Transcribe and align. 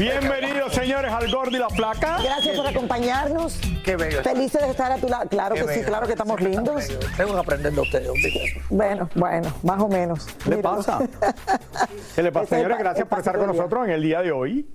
Bienvenidos 0.00 0.72
señores 0.72 1.12
al 1.12 1.30
Gordi 1.30 1.56
y 1.56 1.58
la 1.58 1.68
Flaca. 1.68 2.16
Gracias 2.22 2.56
por 2.56 2.66
acompañarnos. 2.66 3.60
Qué 3.84 3.96
bello. 3.96 4.22
Felices 4.22 4.62
de 4.62 4.70
estar 4.70 4.90
a 4.90 4.96
tu 4.96 5.06
lado. 5.08 5.28
Claro 5.28 5.54
que 5.54 5.68
sí, 5.74 5.82
claro 5.82 6.06
que 6.06 6.12
estamos 6.12 6.40
lindos. 6.40 6.88
Tengo 7.18 7.34
que 7.34 7.38
aprender 7.38 7.70
de 7.70 7.80
ustedes. 7.82 8.08
Bueno, 8.70 9.10
bueno, 9.14 9.52
más 9.62 9.78
o 9.78 9.88
menos. 9.88 10.26
¿Qué 10.44 10.50
le 10.52 10.56
pasa? 10.56 11.00
¿Qué 12.16 12.22
le 12.22 12.32
pasa, 12.32 12.56
señores? 12.56 12.78
Gracias 12.78 13.06
por 13.06 13.18
estar 13.18 13.36
con 13.36 13.48
nosotros 13.48 13.84
en 13.88 13.90
el 13.90 14.02
día 14.02 14.22
de 14.22 14.32
hoy. 14.32 14.66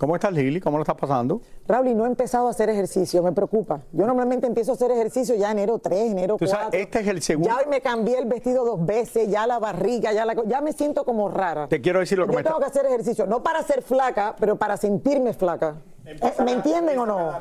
¿Cómo 0.00 0.14
estás, 0.14 0.32
Lili? 0.32 0.60
¿Cómo 0.62 0.78
lo 0.78 0.82
estás 0.82 0.96
pasando? 0.96 1.42
Raúl, 1.68 1.88
y 1.88 1.94
no 1.94 2.06
he 2.06 2.08
empezado 2.08 2.46
a 2.48 2.50
hacer 2.52 2.70
ejercicio, 2.70 3.22
me 3.22 3.32
preocupa. 3.32 3.82
Yo 3.92 4.06
normalmente 4.06 4.46
empiezo 4.46 4.70
a 4.72 4.74
hacer 4.74 4.90
ejercicio 4.92 5.34
ya 5.34 5.50
enero 5.50 5.78
3, 5.78 6.12
enero 6.12 6.36
Tú 6.38 6.46
4. 6.46 6.58
sabes, 6.58 6.80
este 6.80 7.00
es 7.00 7.06
el 7.08 7.20
segundo- 7.20 7.50
Ya 7.50 7.56
hoy 7.58 7.64
me 7.68 7.82
cambié 7.82 8.16
el 8.18 8.24
vestido 8.24 8.64
dos 8.64 8.86
veces, 8.86 9.28
ya 9.28 9.46
la 9.46 9.58
barriga, 9.58 10.10
ya 10.14 10.24
la 10.24 10.34
ya 10.46 10.62
me 10.62 10.72
siento 10.72 11.04
como 11.04 11.28
rara. 11.28 11.68
Te 11.68 11.82
quiero 11.82 12.00
decir 12.00 12.16
lo 12.16 12.24
que 12.26 12.32
Yo 12.32 12.38
me 12.38 12.42
tengo 12.44 12.56
está- 12.60 12.72
que 12.72 12.78
hacer 12.78 12.90
ejercicio, 12.90 13.26
no 13.26 13.42
para 13.42 13.62
ser 13.62 13.82
flaca, 13.82 14.34
pero 14.40 14.56
para 14.56 14.78
sentirme 14.78 15.34
flaca. 15.34 15.76
Eh, 16.06 16.18
¿Me 16.46 16.52
entienden 16.52 16.98
o 16.98 17.04
no? 17.04 17.32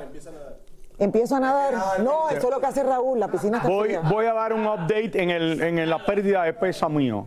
Empiezo 0.97 1.37
a 1.37 1.39
nadar. 1.39 1.75
No, 2.03 2.27
eso 2.29 2.47
es 2.49 2.53
lo 2.53 2.59
que 2.59 2.65
hace 2.65 2.83
Raúl, 2.83 3.21
la 3.21 3.29
piscina 3.29 3.59
está 3.59 3.69
Voy, 3.69 3.87
fría. 3.87 4.01
voy 4.01 4.25
a 4.25 4.33
dar 4.33 4.51
un 4.51 4.65
update 4.67 5.11
en, 5.23 5.29
el, 5.29 5.61
en 5.63 5.89
la 5.89 6.05
pérdida 6.05 6.43
de 6.43 6.51
peso 6.51 6.89
mío. 6.89 7.25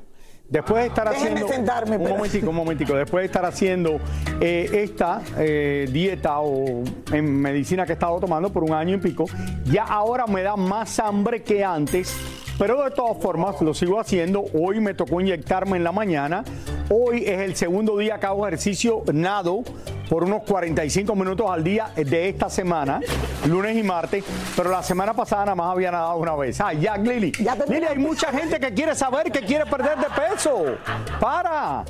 Después 0.53 0.83
de 0.83 0.89
estar 0.89 1.09
Déjenme 1.09 1.31
haciendo. 1.31 1.49
sentarme, 1.49 1.97
un 1.97 2.11
momentico, 2.11 2.51
un 2.51 2.57
momentico. 2.57 2.95
Después 2.95 3.23
de 3.23 3.27
estar 3.27 3.43
haciendo 3.47 3.99
eh, 4.39 4.69
esta 4.85 5.23
eh, 5.39 5.89
dieta 5.91 6.41
o 6.41 6.85
en 7.11 7.41
medicina 7.41 7.87
que 7.87 7.93
he 7.93 7.95
estado 7.95 8.21
tomando 8.21 8.53
por 8.53 8.63
un 8.63 8.75
año 8.75 8.97
y 8.97 8.99
pico, 8.99 9.25
ya 9.65 9.85
ahora 9.85 10.27
me 10.27 10.43
da 10.43 10.55
más 10.57 10.99
hambre 10.99 11.43
que 11.43 11.65
antes. 11.65 12.15
Pero 12.63 12.85
de 12.85 12.93
todas 12.93 13.21
formas 13.21 13.61
lo 13.61 13.75
sigo 13.75 13.99
haciendo. 13.99 14.45
Hoy 14.55 14.79
me 14.79 14.95
tocó 14.95 15.21
inyectarme 15.21 15.79
en 15.79 15.83
la 15.83 15.91
mañana. 15.91 16.45
Hoy 16.91 17.25
es 17.27 17.41
el 17.41 17.57
segundo 17.57 17.99
día 17.99 18.21
que 18.21 18.27
hago 18.27 18.47
ejercicio 18.47 19.03
nado 19.13 19.65
por 20.09 20.23
unos 20.23 20.45
45 20.45 21.17
minutos 21.17 21.51
al 21.51 21.65
día 21.65 21.91
de 21.97 22.29
esta 22.29 22.49
semana, 22.49 23.01
lunes 23.49 23.77
y 23.77 23.83
martes. 23.83 24.25
Pero 24.55 24.71
la 24.71 24.85
semana 24.85 25.13
pasada 25.13 25.47
nada 25.47 25.57
más 25.57 25.73
había 25.73 25.91
nadado 25.91 26.19
una 26.19 26.37
vez. 26.37 26.61
Ah, 26.61 26.73
ya, 26.73 26.97
Lili. 26.97 27.33
Ya. 27.33 27.57
Lili, 27.67 27.85
hay 27.85 27.99
mucha 27.99 28.31
gente 28.31 28.61
que 28.61 28.73
quiere 28.73 28.95
saber 28.95 29.33
que 29.33 29.41
quiere 29.41 29.67
perder 29.67 29.99
de 29.99 30.07
peso. 30.07 30.77
Para. 31.19 31.85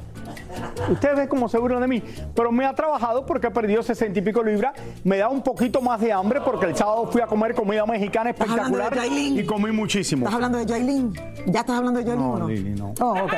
Ustedes 0.91 1.16
ven 1.16 1.28
como 1.28 1.48
se 1.48 1.59
burlan 1.59 1.81
de 1.81 1.88
mí, 1.88 2.03
pero 2.34 2.53
me 2.53 2.65
ha 2.66 2.75
trabajado 2.75 3.25
porque 3.26 3.48
he 3.48 3.50
perdido 3.50 3.82
60 3.82 4.19
y 4.19 4.22
pico 4.22 4.43
libras. 4.43 4.75
Me 5.04 5.19
da 5.19 5.28
un 5.28 5.43
poquito 5.43 5.81
más 5.81 6.00
de 6.00 6.12
hambre 6.12 6.41
porque 6.44 6.66
el 6.66 6.76
sábado 6.76 7.06
fui 7.10 7.20
a 7.20 7.26
comer 7.26 7.54
comida 7.54 7.87
mexicana 7.87 8.31
¿Estás 8.31 8.50
hablando 8.50 8.78
de 8.78 8.84
espectacular 8.84 9.38
y 9.38 9.47
comí 9.47 9.72
muchísimo. 9.72 10.25
¿Estás 10.25 10.34
hablando 10.34 10.59
de 10.59 10.66
Jailin? 10.66 11.12
¿Ya 11.47 11.60
estás 11.60 11.76
hablando 11.78 12.00
de 12.00 12.06
Jailin 12.06 12.25
No, 12.25 12.32
o 12.32 12.38
no? 12.38 12.48
Lili, 12.48 12.71
no. 12.71 12.94
Oh, 13.00 13.12
ok. 13.25 13.32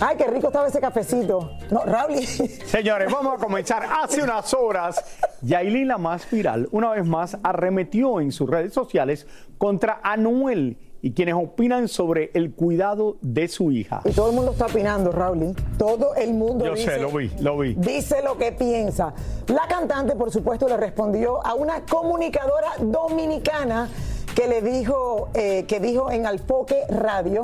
Ay, 0.00 0.16
qué 0.16 0.26
rico 0.26 0.48
estaba 0.48 0.68
ese 0.68 0.80
cafecito. 0.80 1.50
No, 1.70 1.84
Raúl. 1.84 2.16
Señores, 2.66 3.12
vamos 3.12 3.34
a 3.34 3.44
comenzar. 3.44 3.84
Hace 4.02 4.22
unas 4.22 4.52
horas, 4.54 5.02
Yailin, 5.42 5.88
la 5.88 5.98
más 5.98 6.28
viral, 6.30 6.68
una 6.72 6.90
vez 6.90 7.06
más 7.06 7.36
arremetió 7.42 8.20
en 8.20 8.32
sus 8.32 8.48
redes 8.48 8.72
sociales 8.72 9.26
contra 9.58 10.00
Anuel 10.02 10.78
y 11.06 11.12
quienes 11.12 11.36
opinan 11.36 11.86
sobre 11.86 12.32
el 12.34 12.52
cuidado 12.52 13.16
de 13.22 13.46
su 13.46 13.70
hija. 13.70 14.00
Y 14.04 14.10
todo 14.10 14.30
el 14.30 14.34
mundo 14.34 14.50
está 14.50 14.66
opinando, 14.66 15.12
Raúl. 15.12 15.54
Todo 15.78 16.16
el 16.16 16.34
mundo 16.34 16.64
Yo 16.64 16.74
dice, 16.74 16.94
sé, 16.94 17.00
lo 17.00 17.12
vi, 17.12 17.30
lo 17.38 17.56
vi. 17.58 17.74
Dice 17.74 18.22
lo 18.22 18.36
que 18.36 18.50
piensa. 18.50 19.14
La 19.46 19.68
cantante, 19.68 20.16
por 20.16 20.32
supuesto, 20.32 20.66
le 20.66 20.76
respondió 20.76 21.46
a 21.46 21.54
una 21.54 21.82
comunicadora 21.82 22.72
dominicana 22.80 23.88
que 24.34 24.48
le 24.48 24.62
dijo, 24.62 25.28
eh, 25.34 25.64
que 25.68 25.78
dijo 25.78 26.10
en 26.10 26.26
Alfoque 26.26 26.82
Radio, 26.88 27.42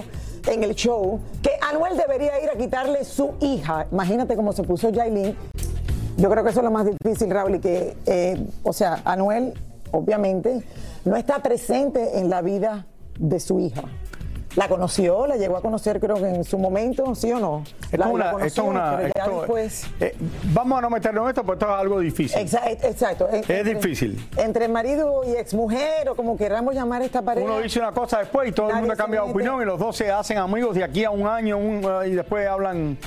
en 0.48 0.64
el 0.64 0.74
show, 0.74 1.20
que 1.40 1.52
Anuel 1.70 1.96
debería 1.96 2.42
ir 2.42 2.50
a 2.50 2.58
quitarle 2.58 3.04
su 3.04 3.34
hija. 3.38 3.86
Imagínate 3.92 4.34
cómo 4.34 4.52
se 4.52 4.64
puso 4.64 4.90
Yailin. 4.90 5.36
Yo 6.16 6.28
creo 6.28 6.42
que 6.42 6.50
eso 6.50 6.58
es 6.58 6.64
lo 6.64 6.72
más 6.72 6.84
difícil, 6.84 7.30
Raúl, 7.30 7.54
y 7.54 7.60
que, 7.60 7.96
eh, 8.06 8.44
o 8.64 8.72
sea, 8.72 9.02
Anuel, 9.04 9.54
obviamente, 9.92 10.64
no 11.04 11.14
está 11.14 11.38
presente 11.38 12.18
en 12.18 12.28
la 12.28 12.42
vida 12.42 12.86
de 13.22 13.40
su 13.40 13.60
hija. 13.60 13.82
La 14.54 14.68
conoció, 14.68 15.26
la 15.26 15.36
llegó 15.36 15.56
a 15.56 15.62
conocer, 15.62 15.98
creo 15.98 16.16
que 16.16 16.28
en 16.28 16.44
su 16.44 16.58
momento, 16.58 17.14
¿sí 17.14 17.32
o 17.32 17.38
no? 17.40 17.62
Esto 17.90 17.96
La- 17.96 17.96
es 17.96 17.98
la 18.00 18.06
una- 18.08 18.24
conoció, 18.32 18.46
esto 18.46 18.64
una- 18.64 18.96
pero 18.98 19.12
ya 19.16 19.22
esto- 19.24 19.36
después- 19.38 19.86
eh, 19.98 20.14
vamos 20.52 20.78
a 20.78 20.80
no 20.82 20.90
meternos 20.90 21.22
en 21.24 21.28
esto 21.30 21.42
porque 21.42 21.64
esto 21.64 21.74
es 21.74 21.80
algo 21.80 22.00
difícil. 22.00 22.38
Exa- 22.38 22.66
Exacto. 22.84 23.28
Es 23.30 23.64
difícil. 23.64 24.28
Entre 24.36 24.68
marido 24.68 25.22
y 25.26 25.30
exmujer, 25.36 26.06
o 26.10 26.14
como 26.14 26.36
queramos 26.36 26.74
llamar 26.74 27.00
esta 27.00 27.22
pareja. 27.22 27.46
Uno 27.46 27.60
dice 27.60 27.78
una 27.78 27.92
cosa 27.92 28.18
después 28.18 28.46
y 28.50 28.52
todo 28.52 28.68
el 28.68 28.76
mundo 28.76 28.94
cambia 28.94 29.22
de 29.22 29.30
opinión 29.30 29.62
y 29.62 29.64
los 29.64 29.78
dos 29.78 29.96
se 29.96 30.10
hacen 30.10 30.36
amigos 30.36 30.74
de 30.74 30.84
aquí 30.84 31.02
a 31.04 31.10
un 31.10 31.26
año 31.26 31.56
un- 31.56 31.86
y 32.06 32.10
después 32.10 32.46
hablan, 32.46 32.98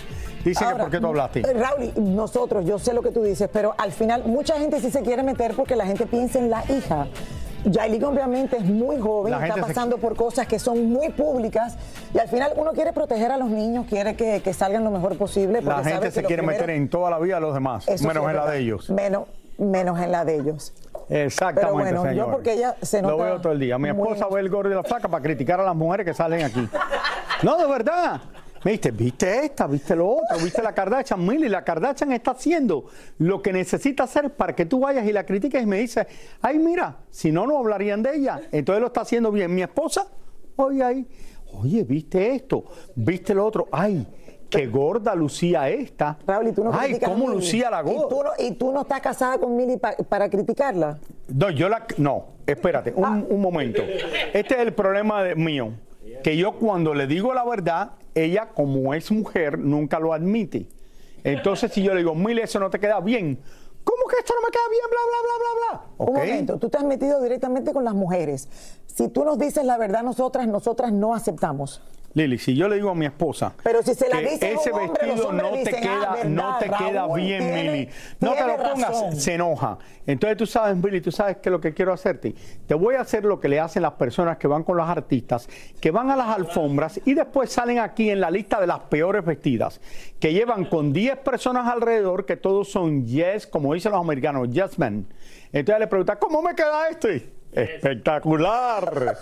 dicen 0.44 0.66
que 0.68 0.72
Ahora, 0.72 0.84
por 0.86 0.92
qué 0.92 1.00
tú 1.00 1.08
hablaste. 1.08 1.40
eh, 1.42 1.54
Raúl, 1.54 1.92
nosotros, 2.16 2.66
yo 2.66 2.80
sé 2.80 2.92
lo 2.92 3.04
que 3.04 3.12
tú 3.12 3.22
dices, 3.22 3.48
pero 3.54 3.76
al 3.78 3.92
final 3.92 4.24
mucha 4.26 4.58
gente 4.58 4.80
sí 4.80 4.90
se 4.90 5.04
quiere 5.04 5.22
meter 5.22 5.54
porque 5.56 5.76
la 5.76 5.86
gente 5.86 6.08
piensa 6.08 6.40
en 6.40 6.50
la 6.50 6.64
hija. 6.72 7.06
Yailin 7.66 8.04
obviamente 8.04 8.58
es 8.58 8.64
muy 8.66 9.00
joven, 9.00 9.34
está 9.34 9.56
se- 9.56 9.62
pasando 9.62 9.98
por 9.98 10.16
cosas 10.16 10.48
que 10.48 10.60
son 10.60 10.86
muy 10.92 11.10
públicas 11.10 11.78
y 12.14 12.20
al 12.20 12.28
final 12.28 12.54
uno 12.56 12.72
quiere 12.74 12.94
proteger 12.94 13.32
a 13.32 13.38
los 13.38 13.50
niños, 13.50 13.86
quiere 13.90 14.16
que, 14.16 14.42
que 14.42 14.54
salgan 14.54 14.84
lo 14.84 14.92
mejor 14.92 15.18
posible. 15.18 15.62
La 15.62 15.78
sabe 15.78 15.92
gente 15.92 16.12
se 16.12 16.22
lo 16.22 16.28
quiere 16.28 16.44
primero- 16.44 16.60
meter 16.62 16.76
en 16.76 16.90
toda 16.90 17.10
la 17.10 17.20
vida 17.20 17.36
de 17.36 17.42
los 17.42 17.54
demás, 17.54 17.88
Eso 17.88 18.08
menos 18.08 18.30
en 18.30 18.36
la 18.36 18.46
de 18.52 18.60
ellos. 18.60 18.90
Menos, 18.90 19.24
menos 19.58 20.00
en 20.00 20.12
la 20.12 20.26
de 20.26 20.36
ellos. 20.36 20.74
Exactamente, 21.10 21.62
Pero 21.62 21.74
bueno, 22.02 22.04
yo 22.04 22.10
señor. 22.10 22.32
porque 22.32 22.54
ella 22.54 22.76
se 22.82 23.02
Lo 23.02 23.12
nota 23.12 23.24
veo 23.24 23.42
todo 23.42 23.54
el 23.54 23.60
día. 23.60 23.78
Mi 23.78 23.92
muy- 23.94 24.08
esposa 24.10 24.28
ve 24.34 24.42
el 24.42 24.50
gordo 24.50 24.72
y 24.72 24.74
la 24.76 24.84
flaca 24.84 25.08
para 25.08 25.22
criticar 25.22 25.60
a 25.60 25.64
las 25.64 25.76
mujeres 25.76 26.06
que 26.06 26.14
salen 26.14 26.44
aquí. 26.44 26.68
No, 27.44 27.58
de 27.58 27.68
verdad. 27.68 28.22
Me 28.66 28.72
dijiste, 28.72 28.90
viste 28.92 29.46
esta, 29.46 29.68
viste 29.68 29.96
lo 29.96 30.10
otro, 30.10 30.38
viste 30.44 30.62
la 30.64 30.74
Kardashian. 30.74 31.24
Mili, 31.24 31.48
la 31.48 31.64
Kardashian 31.64 32.12
está 32.14 32.32
haciendo 32.32 32.86
lo 33.20 33.40
que 33.42 33.54
necesita 33.54 34.04
hacer 34.06 34.32
para 34.32 34.56
que 34.56 34.66
tú 34.66 34.80
vayas 34.80 35.06
y 35.08 35.14
la 35.14 35.24
critiques 35.24 35.62
y 35.62 35.68
me 35.68 35.78
dice, 35.78 36.08
ay, 36.42 36.58
mira, 36.58 36.98
si 37.12 37.32
no, 37.32 37.46
no 37.46 37.60
hablarían 37.60 38.02
de 38.02 38.16
ella. 38.18 38.42
Entonces 38.52 38.82
lo 38.82 38.88
está 38.88 39.02
haciendo 39.02 39.32
bien. 39.32 39.54
Mi 39.54 39.62
esposa, 39.62 40.08
oye, 40.56 40.84
ahí, 40.84 41.08
oye, 41.54 41.84
viste 41.84 42.34
esto, 42.34 42.66
viste 42.96 43.36
lo 43.36 43.46
otro, 43.46 43.68
ay, 43.72 44.08
qué 44.50 44.66
gorda 44.66 45.14
lucía 45.14 45.70
esta. 45.70 46.18
Raúl, 46.26 46.48
y 46.48 46.52
tú 46.52 46.64
no 46.64 46.72
Ay, 46.74 47.00
cómo 47.00 47.28
lucía 47.30 47.70
la 47.70 47.82
¿Y 47.82 47.86
tú, 47.86 47.94
gorda. 48.10 48.32
no, 48.36 48.44
y 48.48 48.52
tú 48.54 48.72
no 48.72 48.82
estás 48.82 49.00
casada 49.00 49.38
con 49.38 49.56
Mili 49.56 49.78
pa- 49.78 49.96
para 50.10 50.28
criticarla. 50.28 50.98
No, 51.28 51.52
yo 51.52 51.70
la. 51.70 51.86
No, 51.98 52.30
espérate, 52.48 52.94
un, 52.96 53.06
Ah. 53.06 53.24
un 53.30 53.42
momento. 53.42 53.84
Este 54.34 54.56
es 54.56 54.60
el 54.62 54.74
problema 54.74 55.22
de- 55.24 55.36
mío. 55.36 55.72
Que 56.24 56.38
yo 56.38 56.54
cuando 56.54 56.94
le 56.94 57.08
digo 57.08 57.34
la 57.34 57.44
verdad, 57.44 57.92
ella, 58.14 58.50
como 58.54 58.94
es 58.94 59.12
mujer, 59.12 59.60
nunca 59.60 60.00
lo 60.00 60.14
admite. 60.14 60.68
Entonces, 61.24 61.72
si 61.72 61.82
yo 61.82 61.94
le 61.94 62.00
digo, 62.00 62.14
Mili, 62.14 62.42
eso 62.42 62.60
no 62.60 62.70
te 62.70 62.80
queda 62.80 63.00
bien. 63.00 63.40
¿Cómo 63.84 64.08
que 64.08 64.18
esto 64.18 64.34
no 64.36 64.48
me 64.48 64.52
queda 64.52 64.70
bien? 64.70 64.84
Bla, 64.90 65.00
bla, 65.10 65.20
bla, 65.22 65.36
bla, 65.40 65.86
bla. 65.98 66.06
Un 66.06 66.14
momento, 66.14 66.60
tú 66.60 66.70
te 66.70 66.78
has 66.78 66.84
metido 66.84 67.22
directamente 67.22 67.74
con 67.74 67.84
las 67.84 67.94
mujeres. 67.94 68.48
Si 68.88 69.10
tú 69.10 69.24
nos 69.26 69.38
dices 69.38 69.64
la 69.66 69.78
verdad, 69.78 70.04
nosotras, 70.04 70.48
nosotras 70.48 70.92
no 70.92 71.14
aceptamos. 71.14 71.82
Lili, 72.16 72.38
si 72.38 72.56
yo 72.56 72.68
le 72.70 72.76
digo 72.78 72.90
a 72.90 72.96
mi 72.96 73.06
esposa 73.06 73.54
Pero 73.62 73.84
si 73.84 73.94
se 73.94 74.08
la 74.10 74.20
que 74.20 74.34
ese 74.36 74.72
hombre, 74.72 74.88
vestido 74.88 75.28
hombres 75.28 75.44
no 75.44 75.52
te 75.52 75.58
dicen, 75.60 75.82
queda, 75.82 76.12
"Ah, 76.14 76.24
no 76.24 76.58
te 76.60 76.66
queda 76.70 77.08
bien, 77.14 77.40
tiene- 77.40 77.72
Mili. 77.72 77.90
No 78.22 78.34
te 78.34 78.48
lo 78.48 78.56
pongas, 78.56 78.90
razón". 78.90 79.16
se 79.18 79.34
enoja. 79.34 79.78
Entonces 80.08 80.38
tú 80.38 80.46
sabes, 80.46 80.78
Mili, 80.78 81.02
tú 81.02 81.12
sabes 81.12 81.38
que 81.38 81.50
lo 81.50 81.60
que 81.60 81.74
quiero 81.74 81.92
hacerte. 81.92 82.34
Te 82.66 82.74
voy 82.74 82.96
a 82.96 83.02
hacer 83.02 83.26
lo 83.26 83.40
que 83.42 83.50
le 83.50 83.60
hacen 83.60 83.82
las 83.82 83.92
personas 83.94 84.38
que 84.38 84.48
van 84.48 84.64
con 84.64 84.78
los 84.78 84.88
artistas, 84.88 85.50
que 85.82 85.92
van 85.92 86.10
a 86.10 86.16
las 86.16 86.28
alfombras 86.30 87.02
y 87.04 87.14
después 87.16 87.52
salen 87.52 87.80
aquí 87.80 88.10
en 88.10 88.22
la 88.22 88.32
lista 88.32 88.62
de 88.62 88.68
las 88.68 88.80
peores 88.80 89.26
vestidas, 89.26 89.82
que 90.18 90.32
llevan 90.32 90.64
con 90.66 90.94
10 90.94 91.18
personas 91.18 91.68
alrededor, 91.68 92.26
que 92.26 92.38
todos 92.38 92.70
son 92.72 93.06
yes, 93.06 93.46
como 93.46 93.74
dicen 93.74 93.92
los 93.92 94.00
americanos, 94.02 94.50
yes 94.52 94.80
men. 94.80 95.06
Entonces 95.52 95.80
le 95.82 95.88
pregunta, 95.88 96.18
¿cómo 96.18 96.42
me 96.42 96.56
queda 96.56 96.88
este? 96.90 97.35
Espectacular. 97.56 99.18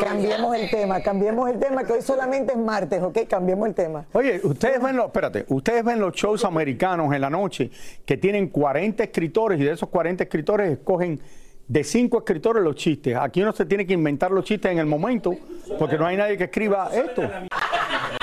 Cambiemos 0.00 0.56
el 0.56 0.70
tema, 0.70 1.00
cambiemos 1.00 1.50
el 1.50 1.58
tema, 1.58 1.84
que 1.84 1.92
hoy 1.92 2.02
solamente 2.02 2.52
es 2.52 2.58
martes, 2.58 3.02
¿ok? 3.02 3.18
Cambiemos 3.28 3.68
el 3.68 3.74
tema. 3.74 4.06
Oye, 4.12 4.40
ustedes 4.42 4.82
ven 4.82 4.96
los, 4.96 5.06
espérate, 5.06 5.44
ustedes 5.48 5.84
ven 5.84 6.00
los 6.00 6.14
shows 6.14 6.44
americanos 6.44 7.14
en 7.14 7.20
la 7.20 7.30
noche 7.30 7.70
que 8.04 8.16
tienen 8.16 8.48
40 8.48 9.04
escritores 9.04 9.60
y 9.60 9.64
de 9.64 9.72
esos 9.72 9.88
40 9.88 10.24
escritores 10.24 10.72
escogen 10.72 11.20
de 11.68 11.84
5 11.84 12.18
escritores 12.18 12.64
los 12.64 12.74
chistes. 12.74 13.16
Aquí 13.16 13.42
uno 13.42 13.52
se 13.52 13.64
tiene 13.64 13.86
que 13.86 13.92
inventar 13.92 14.30
los 14.30 14.44
chistes 14.44 14.72
en 14.72 14.78
el 14.78 14.86
momento 14.86 15.36
porque 15.78 15.96
no 15.96 16.06
hay 16.06 16.16
nadie 16.16 16.36
que 16.36 16.44
escriba 16.44 16.90
esto. 16.92 17.22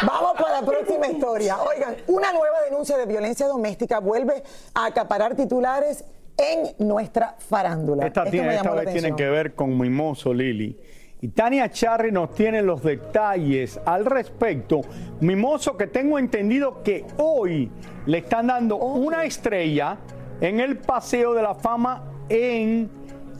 Vamos 0.06 0.34
para 0.38 0.62
la 0.62 0.68
próxima 0.68 1.08
historia. 1.08 1.58
Oigan, 1.62 1.96
una 2.08 2.34
nueva 2.34 2.62
denuncia 2.66 2.98
de 2.98 3.06
violencia 3.06 3.48
doméstica 3.48 4.00
vuelve 4.00 4.44
a 4.74 4.88
acaparar 4.88 5.36
titulares 5.36 6.04
en 6.38 6.88
nuestra 6.88 7.36
farándula. 7.38 8.06
Esta, 8.06 8.26
tiene, 8.26 8.56
esta 8.56 8.72
vez 8.74 8.92
tiene 8.94 9.16
que 9.16 9.28
ver 9.30 9.56
con 9.56 9.78
Mimoso 9.78 10.34
Lili. 10.34 10.78
Y 11.20 11.30
Tania 11.30 11.70
Charri 11.72 12.12
nos 12.12 12.36
tiene 12.36 12.62
los 12.62 12.84
detalles 12.84 13.80
al 13.86 14.06
respecto. 14.06 14.82
Mimoso, 15.20 15.76
que 15.76 15.88
tengo 15.88 16.20
entendido 16.20 16.84
que 16.84 17.06
hoy 17.18 17.72
le 18.06 18.20
están 18.20 18.48
dando 18.48 18.76
una 18.78 19.24
estrella 19.24 19.98
en 20.42 20.60
el 20.60 20.78
Paseo 20.78 21.34
de 21.34 21.42
la 21.42 21.56
Fama 21.56 22.04
en 22.30 22.88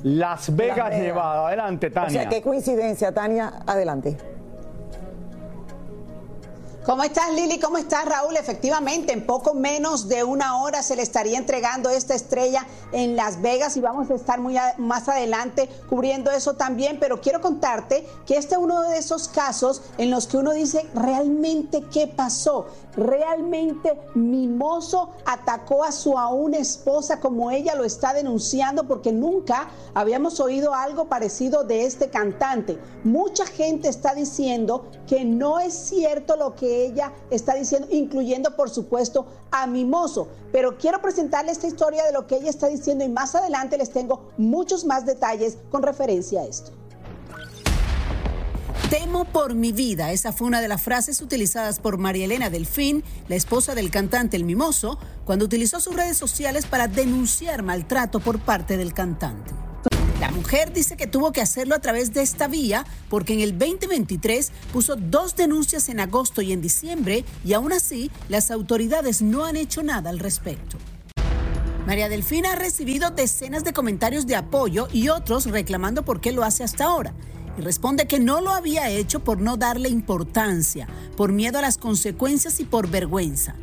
Las 0.02 0.56
Vegas, 0.56 0.90
Vegas. 0.90 1.00
Nevada. 1.00 1.48
Adelante, 1.48 1.88
O 1.88 1.92
Tania. 1.92 2.22
sea, 2.22 2.30
qué 2.30 2.42
coincidencia, 2.42 3.14
Tania, 3.14 3.54
adelante. 3.68 4.18
¿Cómo 6.88 7.04
estás 7.04 7.34
Lili? 7.34 7.60
¿Cómo 7.60 7.78
estás 7.78 8.06
Raúl? 8.06 8.38
Efectivamente, 8.38 9.12
en 9.12 9.26
poco 9.26 9.54
menos 9.54 10.08
de 10.08 10.24
una 10.24 10.62
hora 10.62 10.82
se 10.82 10.96
le 10.96 11.02
estaría 11.02 11.38
entregando 11.38 11.90
esta 11.90 12.16
estrella 12.16 12.66
en 12.94 13.18
Las 13.18 13.42
Vegas 13.42 13.76
y 13.76 13.82
vamos 13.82 14.10
a 14.10 14.14
estar 14.14 14.40
muy 14.40 14.56
más 14.78 15.10
adelante 15.10 15.68
cubriendo 15.90 16.32
eso 16.32 16.54
también, 16.54 16.98
pero 16.98 17.20
quiero 17.20 17.42
contarte 17.42 18.08
que 18.26 18.38
este 18.38 18.56
es 18.56 18.62
uno 18.62 18.84
de 18.84 19.00
esos 19.00 19.28
casos 19.28 19.82
en 19.98 20.10
los 20.10 20.28
que 20.28 20.38
uno 20.38 20.54
dice 20.54 20.88
realmente 20.94 21.84
qué 21.92 22.08
pasó. 22.08 22.68
Realmente 22.96 24.00
Mimoso 24.16 25.12
atacó 25.26 25.84
a 25.84 25.92
su 25.92 26.18
aún 26.18 26.54
esposa 26.54 27.20
como 27.20 27.52
ella 27.52 27.76
lo 27.76 27.84
está 27.84 28.14
denunciando 28.14 28.88
porque 28.88 29.12
nunca 29.12 29.68
habíamos 29.94 30.40
oído 30.40 30.74
algo 30.74 31.10
parecido 31.10 31.66
de 31.66 31.86
este 31.86 32.10
cantante. 32.10 32.80
Mucha 33.04 33.46
gente 33.46 33.90
está 33.90 34.16
diciendo 34.16 34.90
que 35.06 35.26
no 35.26 35.60
es 35.60 35.74
cierto 35.74 36.38
lo 36.38 36.56
que 36.56 36.77
ella 36.86 37.14
está 37.30 37.56
diciendo, 37.56 37.88
incluyendo 37.92 38.56
por 38.56 38.70
supuesto 38.70 39.26
a 39.52 39.68
Mimoso. 39.68 40.28
Pero 40.52 40.78
quiero 40.78 41.02
presentarle 41.02 41.52
esta 41.52 41.68
historia 41.68 42.06
de 42.06 42.12
lo 42.12 42.28
que 42.28 42.36
ella 42.36 42.50
está 42.50 42.68
diciendo 42.68 43.04
y 43.04 43.10
más 43.10 43.36
adelante 43.36 43.78
les 43.78 43.92
tengo 43.92 44.32
muchos 44.38 44.86
más 44.86 45.06
detalles 45.06 45.58
con 45.70 45.84
referencia 45.84 46.42
a 46.42 46.46
esto. 46.46 46.72
Temo 48.90 49.26
por 49.26 49.54
mi 49.54 49.74
vida. 49.74 50.14
Esa 50.14 50.32
fue 50.32 50.48
una 50.48 50.62
de 50.62 50.70
las 50.70 50.82
frases 50.82 51.22
utilizadas 51.22 51.80
por 51.80 51.98
María 51.98 52.24
Elena 52.24 52.50
Delfín, 52.50 53.04
la 53.28 53.36
esposa 53.36 53.76
del 53.76 53.92
cantante 53.92 54.38
El 54.38 54.46
Mimoso, 54.46 54.98
cuando 55.26 55.44
utilizó 55.44 55.82
sus 55.82 55.94
redes 55.94 56.16
sociales 56.16 56.66
para 56.66 56.88
denunciar 56.88 57.64
maltrato 57.64 58.22
por 58.22 58.40
parte 58.40 58.78
del 58.78 58.94
cantante. 58.94 59.52
Mujer 60.48 60.72
dice 60.72 60.96
que 60.96 61.08
tuvo 61.08 61.34
que 61.34 61.42
hacerlo 61.42 61.76
a 61.76 61.80
través 61.80 62.14
de 62.14 62.22
esta 62.22 62.48
vía 62.48 62.86
porque 63.10 63.34
en 63.34 63.42
el 63.42 63.60
2023 63.60 64.54
puso 64.72 64.96
dos 64.96 65.36
denuncias 65.36 65.90
en 65.90 66.00
agosto 66.00 66.42
y 66.42 66.54
en 66.54 66.62
diciembre 66.62 67.26
y 67.44 67.52
aún 67.52 67.74
así 67.74 68.10
las 68.30 68.50
autoridades 68.50 69.22
no 69.22 69.44
han 69.44 69.58
hecho 69.58 69.84
nada 69.84 70.10
al 70.10 70.20
respecto. 70.20 70.78
María 71.86 72.08
Delfina 72.08 72.54
ha 72.54 72.56
recibido 72.56 73.10
decenas 73.10 73.66
de 73.66 73.74
comentarios 73.74 74.26
de 74.26 74.38
apoyo 74.38 74.88
y 74.94 75.10
otros 75.10 75.48
reclamando 75.48 76.06
por 76.06 76.22
qué 76.22 76.32
lo 76.32 76.46
hace 76.46 76.64
hasta 76.64 76.86
ahora. 76.86 77.14
Y 77.58 77.62
responde 77.62 78.08
que 78.08 78.20
no 78.20 78.40
lo 78.40 78.52
había 78.52 78.90
hecho 78.90 79.26
por 79.26 79.42
no 79.42 79.58
darle 79.58 79.90
importancia, 79.90 80.88
por 81.18 81.34
miedo 81.34 81.58
a 81.58 81.62
las 81.62 81.78
consecuencias 81.78 82.62
y 82.62 82.64
por 82.64 82.90
vergüenza. 82.90 83.56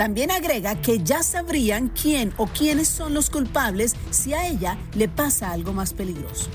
También 0.00 0.30
agrega 0.30 0.80
que 0.80 1.00
ya 1.00 1.22
sabrían 1.22 1.88
quién 1.88 2.32
o 2.38 2.46
quiénes 2.46 2.88
son 2.88 3.12
los 3.12 3.28
culpables 3.28 3.94
si 4.10 4.32
a 4.32 4.48
ella 4.48 4.78
le 4.94 5.08
pasa 5.08 5.50
algo 5.50 5.74
más 5.74 5.92
peligroso. 5.92 6.48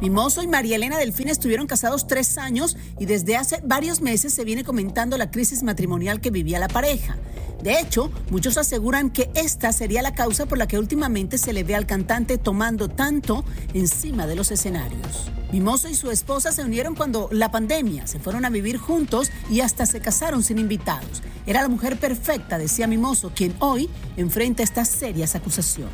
Mimoso 0.00 0.42
y 0.42 0.48
María 0.48 0.74
Elena 0.74 0.98
Delfín 0.98 1.28
estuvieron 1.28 1.68
casados 1.68 2.08
tres 2.08 2.38
años 2.38 2.76
y 2.98 3.06
desde 3.06 3.36
hace 3.36 3.60
varios 3.62 4.00
meses 4.00 4.34
se 4.34 4.44
viene 4.44 4.64
comentando 4.64 5.16
la 5.16 5.30
crisis 5.30 5.62
matrimonial 5.62 6.20
que 6.20 6.30
vivía 6.30 6.58
la 6.58 6.66
pareja. 6.66 7.16
De 7.62 7.80
hecho, 7.80 8.10
muchos 8.30 8.58
aseguran 8.58 9.10
que 9.10 9.30
esta 9.34 9.72
sería 9.72 10.02
la 10.02 10.14
causa 10.14 10.46
por 10.46 10.58
la 10.58 10.66
que 10.66 10.78
últimamente 10.78 11.38
se 11.38 11.52
le 11.52 11.64
ve 11.64 11.74
al 11.74 11.86
cantante 11.86 12.38
tomando 12.38 12.88
tanto 12.88 13.44
encima 13.74 14.26
de 14.26 14.36
los 14.36 14.50
escenarios. 14.50 15.30
Mimoso 15.52 15.88
y 15.88 15.94
su 15.94 16.10
esposa 16.10 16.52
se 16.52 16.62
unieron 16.62 16.94
cuando 16.94 17.28
la 17.32 17.50
pandemia, 17.50 18.06
se 18.06 18.18
fueron 18.18 18.44
a 18.44 18.50
vivir 18.50 18.78
juntos 18.78 19.30
y 19.50 19.60
hasta 19.60 19.86
se 19.86 20.00
casaron 20.00 20.42
sin 20.42 20.58
invitados. 20.58 21.22
Era 21.46 21.62
la 21.62 21.68
mujer 21.68 21.98
perfecta, 21.98 22.58
decía 22.58 22.86
Mimoso, 22.86 23.32
quien 23.34 23.54
hoy 23.60 23.88
enfrenta 24.16 24.62
estas 24.62 24.88
serias 24.88 25.34
acusaciones. 25.34 25.92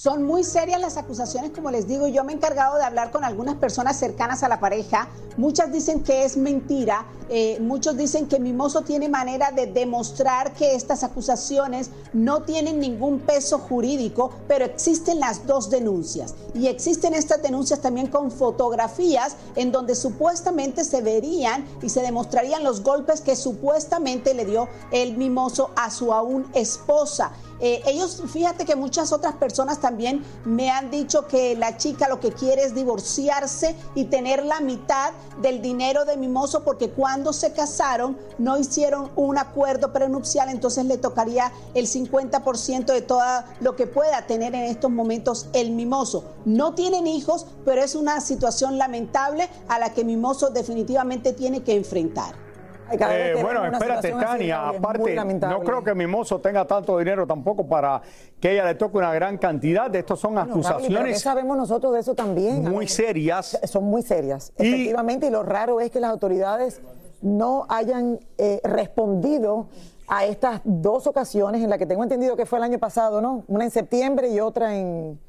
Son 0.00 0.22
muy 0.22 0.44
serias 0.44 0.80
las 0.80 0.96
acusaciones, 0.96 1.50
como 1.50 1.70
les 1.70 1.86
digo, 1.86 2.08
yo 2.08 2.24
me 2.24 2.32
he 2.32 2.36
encargado 2.36 2.78
de 2.78 2.84
hablar 2.84 3.10
con 3.10 3.22
algunas 3.22 3.56
personas 3.56 3.98
cercanas 3.98 4.42
a 4.42 4.48
la 4.48 4.58
pareja. 4.58 5.10
Muchas 5.36 5.70
dicen 5.70 6.02
que 6.02 6.24
es 6.24 6.38
mentira, 6.38 7.04
eh, 7.28 7.58
muchos 7.60 7.98
dicen 7.98 8.26
que 8.26 8.40
Mimoso 8.40 8.80
tiene 8.80 9.10
manera 9.10 9.50
de 9.50 9.66
demostrar 9.66 10.54
que 10.54 10.74
estas 10.74 11.04
acusaciones 11.04 11.90
no 12.14 12.44
tienen 12.44 12.80
ningún 12.80 13.20
peso 13.20 13.58
jurídico, 13.58 14.30
pero 14.48 14.64
existen 14.64 15.20
las 15.20 15.46
dos 15.46 15.68
denuncias. 15.68 16.34
Y 16.54 16.68
existen 16.68 17.12
estas 17.12 17.42
denuncias 17.42 17.80
también 17.80 18.06
con 18.06 18.30
fotografías 18.30 19.36
en 19.54 19.70
donde 19.70 19.94
supuestamente 19.94 20.82
se 20.84 21.02
verían 21.02 21.66
y 21.82 21.90
se 21.90 22.00
demostrarían 22.00 22.64
los 22.64 22.82
golpes 22.82 23.20
que 23.20 23.36
supuestamente 23.36 24.32
le 24.32 24.46
dio 24.46 24.66
el 24.92 25.18
Mimoso 25.18 25.72
a 25.76 25.90
su 25.90 26.10
aún 26.10 26.46
esposa. 26.54 27.32
Eh, 27.60 27.82
ellos, 27.86 28.22
fíjate 28.26 28.64
que 28.64 28.74
muchas 28.74 29.12
otras 29.12 29.34
personas 29.34 29.80
también 29.80 30.24
me 30.44 30.70
han 30.70 30.90
dicho 30.90 31.26
que 31.26 31.54
la 31.56 31.76
chica 31.76 32.08
lo 32.08 32.18
que 32.18 32.32
quiere 32.32 32.64
es 32.64 32.74
divorciarse 32.74 33.76
y 33.94 34.06
tener 34.06 34.44
la 34.44 34.60
mitad 34.60 35.12
del 35.42 35.60
dinero 35.60 36.04
de 36.04 36.16
Mimoso 36.16 36.64
porque 36.64 36.90
cuando 36.90 37.32
se 37.32 37.52
casaron 37.52 38.16
no 38.38 38.58
hicieron 38.58 39.10
un 39.16 39.36
acuerdo 39.38 39.92
prenupcial, 39.92 40.48
entonces 40.48 40.86
le 40.86 40.96
tocaría 40.96 41.52
el 41.74 41.86
50% 41.86 42.86
de 42.86 43.02
todo 43.02 43.20
lo 43.60 43.76
que 43.76 43.86
pueda 43.86 44.26
tener 44.26 44.54
en 44.54 44.62
estos 44.62 44.90
momentos 44.90 45.48
el 45.52 45.72
Mimoso. 45.72 46.24
No 46.44 46.74
tienen 46.74 47.06
hijos, 47.06 47.46
pero 47.64 47.82
es 47.82 47.94
una 47.94 48.20
situación 48.20 48.78
lamentable 48.78 49.48
a 49.68 49.78
la 49.78 49.92
que 49.92 50.04
Mimoso 50.04 50.50
definitivamente 50.50 51.32
tiene 51.32 51.62
que 51.62 51.76
enfrentar. 51.76 52.49
Eh, 52.92 53.38
bueno, 53.40 53.64
espérate, 53.66 54.12
así, 54.12 54.20
Tania, 54.24 54.68
aparte, 54.68 55.14
no 55.14 55.60
creo 55.60 55.84
que 55.84 55.94
Mimoso 55.94 56.40
tenga 56.40 56.64
tanto 56.66 56.98
dinero 56.98 57.26
tampoco 57.26 57.66
para 57.66 58.00
que 58.40 58.52
ella 58.52 58.64
le 58.64 58.74
toque 58.74 58.98
una 58.98 59.12
gran 59.14 59.38
cantidad. 59.38 59.90
De 59.90 60.00
estos 60.00 60.18
son 60.20 60.34
Bueno, 60.34 60.46
Raúl, 60.46 60.60
¿y 60.60 60.62
pero 60.62 60.70
¿Qué 60.70 60.84
acusaciones 60.86 61.20
sabemos 61.20 61.56
nosotros 61.56 61.92
de 61.94 62.00
eso 62.00 62.14
también? 62.14 62.62
muy 62.68 62.88
serias. 62.88 63.58
Son 63.64 63.84
muy 63.84 64.02
serias, 64.02 64.52
Y- 64.58 64.66
efectivamente, 64.68 65.26
y 65.26 65.30
lo 65.30 65.42
raro 65.42 65.80
es 65.80 65.90
que 65.90 66.00
las 66.00 66.10
autoridades 66.10 66.80
no 67.22 67.66
hayan 67.68 68.18
eh, 68.38 68.60
respondido 68.64 69.68
a 70.08 70.24
estas 70.24 70.60
dos 70.64 71.06
ocasiones 71.06 71.62
en 71.62 71.70
las 71.70 71.78
que 71.78 71.86
tengo 71.86 72.02
entendido 72.02 72.36
que 72.36 72.46
fue 72.46 72.58
el 72.58 72.64
año 72.64 72.78
pasado, 72.78 73.20
¿no? 73.20 73.44
Una 73.46 73.64
en 73.64 73.70
septiembre 73.70 74.28
y 74.28 74.40
otra 74.40 74.76
en, 74.76 75.20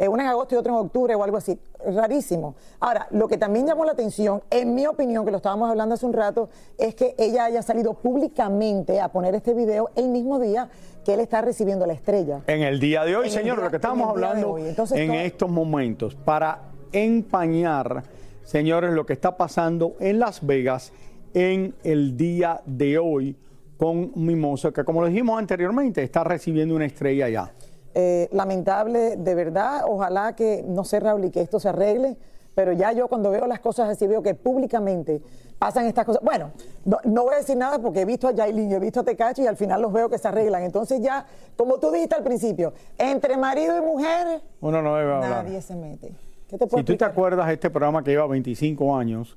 eh, 0.00 0.08
una 0.08 0.22
en 0.22 0.30
agosto 0.30 0.54
y 0.54 0.58
otra 0.58 0.72
en 0.72 0.78
octubre 0.78 1.14
o 1.14 1.22
algo 1.22 1.36
así. 1.36 1.58
Rarísimo. 1.84 2.54
Ahora, 2.80 3.06
lo 3.10 3.28
que 3.28 3.36
también 3.36 3.66
llamó 3.66 3.84
la 3.84 3.92
atención, 3.92 4.42
en 4.50 4.74
mi 4.74 4.86
opinión, 4.86 5.24
que 5.26 5.30
lo 5.30 5.36
estábamos 5.36 5.68
hablando 5.70 5.94
hace 5.94 6.06
un 6.06 6.12
rato, 6.14 6.48
es 6.78 6.94
que 6.94 7.14
ella 7.18 7.44
haya 7.44 7.60
salido 7.62 7.92
públicamente 7.94 8.98
a 9.00 9.08
poner 9.10 9.34
este 9.34 9.52
video 9.52 9.90
el 9.96 10.08
mismo 10.08 10.38
día 10.38 10.68
que 11.04 11.14
él 11.14 11.20
está 11.20 11.42
recibiendo 11.42 11.86
la 11.86 11.92
estrella. 11.92 12.40
En 12.46 12.62
el 12.62 12.80
día 12.80 13.04
de 13.04 13.14
hoy, 13.16 13.26
En 13.26 13.32
señor, 13.32 13.56
día- 13.56 13.64
lo 13.66 13.70
que 13.70 13.76
de 13.76 14.08
hablando. 14.14 14.58
Entonces, 14.58 14.98
en 14.98 15.08
todo- 15.08 15.16
estos 15.20 15.50
momentos, 15.50 16.14
para 16.14 16.62
empañar, 16.92 18.02
señores, 18.44 18.92
lo 18.92 19.04
que 19.06 19.12
está 19.12 19.36
pasando 19.36 19.96
en 20.00 20.18
Las 20.18 20.44
Vegas 20.46 20.92
en 21.34 21.74
el 21.84 22.16
día 22.16 22.60
de 22.66 22.98
hoy 22.98 23.36
con 23.76 24.12
Mimoso, 24.14 24.72
que 24.72 24.84
como 24.84 25.00
lo 25.00 25.06
dijimos 25.08 25.38
anteriormente, 25.38 26.02
está 26.02 26.24
recibiendo 26.24 26.74
una 26.74 26.86
estrella 26.86 27.28
ya. 27.28 27.52
Eh, 27.94 28.28
lamentable, 28.32 29.16
de 29.16 29.34
verdad. 29.34 29.82
Ojalá 29.86 30.34
que, 30.36 30.64
no 30.66 30.84
sé, 30.84 31.00
Raúl, 31.00 31.24
y 31.24 31.30
que 31.30 31.40
esto 31.40 31.58
se 31.58 31.68
arregle. 31.68 32.16
Pero 32.54 32.72
ya 32.72 32.92
yo 32.92 33.08
cuando 33.08 33.30
veo 33.30 33.46
las 33.46 33.60
cosas 33.60 33.88
así, 33.88 34.06
veo 34.06 34.22
que 34.22 34.34
públicamente 34.34 35.20
pasan 35.58 35.86
estas 35.86 36.04
cosas. 36.04 36.22
Bueno, 36.22 36.50
no, 36.84 36.98
no 37.04 37.24
voy 37.24 37.34
a 37.34 37.38
decir 37.38 37.56
nada 37.56 37.78
porque 37.78 38.00
he 38.00 38.04
visto 38.04 38.26
a 38.28 38.32
Yailin, 38.32 38.72
he 38.72 38.78
visto 38.80 39.00
a 39.00 39.04
Tecacho 39.04 39.42
y 39.42 39.46
al 39.46 39.56
final 39.56 39.80
los 39.82 39.92
veo 39.92 40.08
que 40.10 40.18
se 40.18 40.28
arreglan. 40.28 40.62
Entonces 40.64 41.00
ya, 41.00 41.24
como 41.56 41.78
tú 41.78 41.90
dijiste 41.90 42.16
al 42.16 42.24
principio, 42.24 42.72
entre 42.98 43.36
marido 43.36 43.76
y 43.78 43.80
mujer, 43.80 44.42
Uno 44.60 44.82
no 44.82 44.94
debe 44.96 45.12
hablar. 45.14 45.44
nadie 45.44 45.62
se 45.62 45.74
mete. 45.76 46.12
¿Qué 46.48 46.58
te 46.58 46.66
puedo 46.66 46.78
Si 46.78 46.84
tú 46.84 46.86
te 46.86 46.92
explicar? 46.94 47.10
acuerdas 47.12 47.46
de 47.46 47.54
este 47.54 47.70
programa 47.70 48.02
que 48.02 48.10
lleva 48.10 48.26
25 48.26 48.96
años 48.96 49.36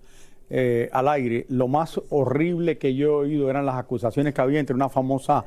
eh, 0.49 0.89
al 0.91 1.07
aire, 1.07 1.45
lo 1.49 1.67
más 1.67 2.01
horrible 2.09 2.77
que 2.79 2.95
yo 2.95 3.07
he 3.07 3.25
oído 3.27 3.49
eran 3.49 3.65
las 3.65 3.75
acusaciones 3.75 4.33
que 4.33 4.41
había 4.41 4.59
entre 4.59 4.75
una 4.75 4.89
famosa 4.89 5.45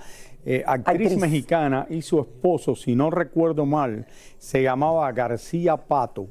eh, 0.48 0.62
actriz, 0.64 1.08
Actriz. 1.08 1.18
mexicana 1.18 1.86
y 1.90 2.00
su 2.02 2.20
esposo, 2.20 2.76
si 2.76 2.94
no 2.94 3.10
recuerdo 3.10 3.66
mal, 3.66 4.06
se 4.38 4.62
llamaba 4.62 5.10
García 5.12 5.76
Pato. 5.76 6.28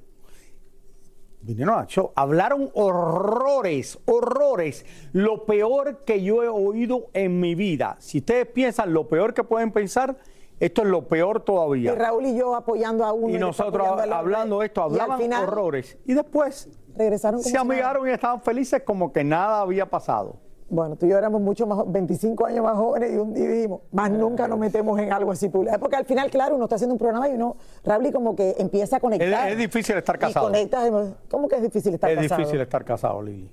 Vinieron 1.41 1.77
al 1.77 1.85
show, 1.85 2.11
hablaron 2.15 2.71
horrores, 2.73 3.99
horrores, 4.05 4.83
lo 5.13 5.45
peor 5.45 6.03
que 6.03 6.23
yo 6.23 6.41
he 6.43 6.47
oído 6.47 7.07
en 7.13 7.39
mi 7.39 7.53
vida. 7.53 7.97
Si 7.99 8.17
ustedes 8.19 8.47
piensan 8.47 8.93
lo 8.93 9.07
peor 9.07 9.33
que 9.33 9.43
pueden 9.43 9.71
pensar, 9.71 10.17
esto 10.59 10.81
es 10.81 10.87
lo 10.87 11.07
peor 11.07 11.41
Y 11.41 11.45
todavía. 11.45 11.93
Raúl 11.93 12.25
y 12.25 12.37
yo 12.37 12.55
apoyando 12.55 13.03
a 13.05 13.13
uno. 13.13 13.35
Y 13.35 13.37
nosotros 13.37 13.85
hablando 13.85 14.59
de 14.61 14.67
esto, 14.67 14.81
Y 14.81 14.83
hablaban 14.85 15.19
final, 15.19 15.43
horrores. 15.43 15.97
Y 16.05 16.13
después 16.13 16.69
Regresaron 16.95 17.41
como 17.41 17.49
se 17.49 17.53
nada. 17.53 17.61
amigaron 17.61 18.07
y 18.07 18.11
estaban 18.11 18.41
felices 18.41 18.81
como 18.83 19.11
que 19.11 19.23
nada 19.23 19.59
había 19.61 19.85
pasado. 19.87 20.37
Bueno, 20.67 20.95
tú 20.95 21.05
y 21.05 21.09
yo 21.09 21.17
éramos 21.19 21.41
mucho 21.41 21.67
más, 21.67 21.77
jo- 21.77 21.85
25 21.87 22.45
años 22.47 22.63
más 22.63 22.75
jóvenes 22.75 23.13
y, 23.13 23.17
un, 23.17 23.37
y 23.37 23.41
dijimos, 23.41 23.81
más 23.91 24.09
nunca 24.09 24.47
nos 24.47 24.57
metemos 24.57 24.99
en 24.99 25.13
algo 25.13 25.31
así 25.31 25.47
público. 25.49 25.77
Porque 25.79 25.95
al 25.95 26.05
final, 26.05 26.29
claro, 26.31 26.55
uno 26.55 26.65
está 26.65 26.75
haciendo 26.75 26.93
un 26.95 26.99
programa 26.99 27.29
y 27.29 27.33
uno, 27.33 27.55
Raúl, 27.83 28.07
y 28.07 28.11
como 28.11 28.35
que 28.35 28.55
empieza 28.57 28.97
a 28.97 28.99
conectar. 28.99 29.47
Es- 29.47 29.51
es 29.53 29.57
difícil 29.59 29.95
estar 29.97 30.15
Y 30.15 30.19
casado. 30.19 30.47
conectas, 30.47 30.89
¿cómo 31.29 31.47
que 31.47 31.57
es 31.57 31.61
difícil 31.61 31.93
estar 31.93 32.09
es 32.09 32.17
casado? 32.17 32.39
difícil 32.39 32.61
estar 32.61 32.83
casado, 32.83 33.21
Lili. 33.21 33.49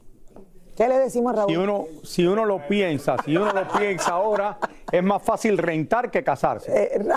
¿Qué 0.74 0.88
le 0.88 0.98
decimos 0.98 1.34
a 1.34 1.36
Raúl? 1.36 1.50
Si 1.50 1.56
uno, 1.58 1.84
si 2.02 2.26
uno 2.26 2.46
lo 2.46 2.66
piensa, 2.66 3.16
si 3.22 3.36
uno 3.36 3.52
lo 3.52 3.68
piensa 3.78 4.12
ahora, 4.12 4.58
es 4.90 5.02
más 5.02 5.22
fácil 5.22 5.58
rentar 5.58 6.10
que 6.10 6.24
casarse. 6.24 6.72
Eh, 6.74 6.98
Ra- 7.04 7.16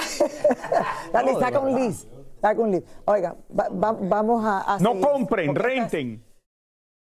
Dale, 1.13 1.31
No, 1.31 1.39
de 1.39 1.45
saca 1.45 1.59
un 1.59 1.73
list. 1.73 2.09
Saca 2.41 2.61
un 2.61 2.71
list. 2.71 2.85
Oiga, 3.05 3.33
va- 3.57 3.69
va- 3.69 3.97
vamos 3.97 4.43
a. 4.43 4.73
a 4.75 4.79
No 4.79 4.89
seguir. 4.91 5.05
compren, 5.07 5.55
renten. 5.55 6.21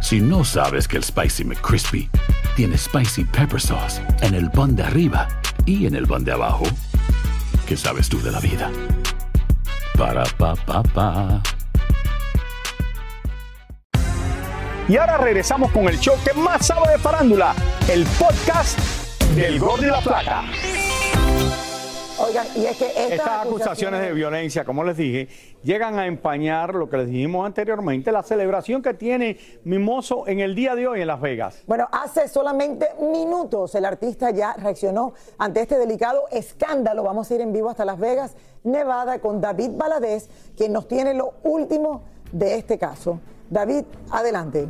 Si 0.00 0.20
no 0.20 0.44
sabes 0.44 0.86
que 0.86 0.96
el 0.96 1.04
Spicy 1.04 1.44
McCrispy 1.44 2.08
tiene 2.54 2.78
Spicy 2.78 3.24
Pepper 3.24 3.60
Sauce 3.60 4.00
en 4.22 4.34
el 4.34 4.50
pan 4.50 4.76
de 4.76 4.84
arriba 4.84 5.28
y 5.64 5.86
en 5.86 5.94
el 5.94 6.06
pan 6.06 6.24
de 6.24 6.32
abajo, 6.32 6.64
¿qué 7.66 7.76
sabes 7.76 8.08
tú 8.08 8.20
de 8.22 8.30
la 8.30 8.40
vida? 8.40 8.70
Para, 9.98 10.24
pa, 10.24 10.54
pa, 10.54 10.82
pa. 10.82 11.42
Y 14.88 14.96
ahora 14.96 15.16
regresamos 15.16 15.72
con 15.72 15.88
el 15.88 15.98
show 15.98 16.14
que 16.24 16.32
más 16.38 16.66
sabe 16.66 16.92
de 16.92 16.98
farándula, 16.98 17.54
el 17.88 18.04
podcast 18.18 18.78
del 19.34 19.58
Gol 19.58 19.80
de 19.80 19.88
la 19.88 20.00
Plata. 20.00 20.44
Oigan, 22.26 22.46
y 22.56 22.66
es 22.66 22.76
que 22.76 22.86
estas, 22.86 23.10
Estas 23.10 23.46
acusaciones 23.46 24.00
de 24.00 24.12
violencia, 24.12 24.64
como 24.64 24.82
les 24.82 24.96
dije, 24.96 25.28
llegan 25.62 25.98
a 25.98 26.06
empañar 26.06 26.74
lo 26.74 26.88
que 26.88 26.96
les 26.96 27.06
dijimos 27.08 27.46
anteriormente, 27.46 28.10
la 28.10 28.22
celebración 28.22 28.82
que 28.82 28.94
tiene 28.94 29.38
Mimoso 29.64 30.26
en 30.26 30.40
el 30.40 30.54
día 30.54 30.74
de 30.74 30.88
hoy 30.88 31.02
en 31.02 31.06
Las 31.06 31.20
Vegas. 31.20 31.62
Bueno, 31.66 31.88
hace 31.92 32.26
solamente 32.28 32.88
minutos 33.00 33.74
el 33.74 33.84
artista 33.84 34.30
ya 34.30 34.54
reaccionó 34.54 35.14
ante 35.38 35.60
este 35.60 35.78
delicado 35.78 36.24
escándalo. 36.32 37.04
Vamos 37.04 37.30
a 37.30 37.34
ir 37.34 37.42
en 37.42 37.52
vivo 37.52 37.70
hasta 37.70 37.84
Las 37.84 37.98
Vegas, 37.98 38.34
Nevada, 38.64 39.20
con 39.20 39.40
David 39.40 39.70
Valadez, 39.74 40.28
quien 40.56 40.72
nos 40.72 40.88
tiene 40.88 41.14
lo 41.14 41.34
último 41.44 42.02
de 42.32 42.56
este 42.56 42.76
caso. 42.76 43.20
David, 43.48 43.84
adelante. 44.10 44.66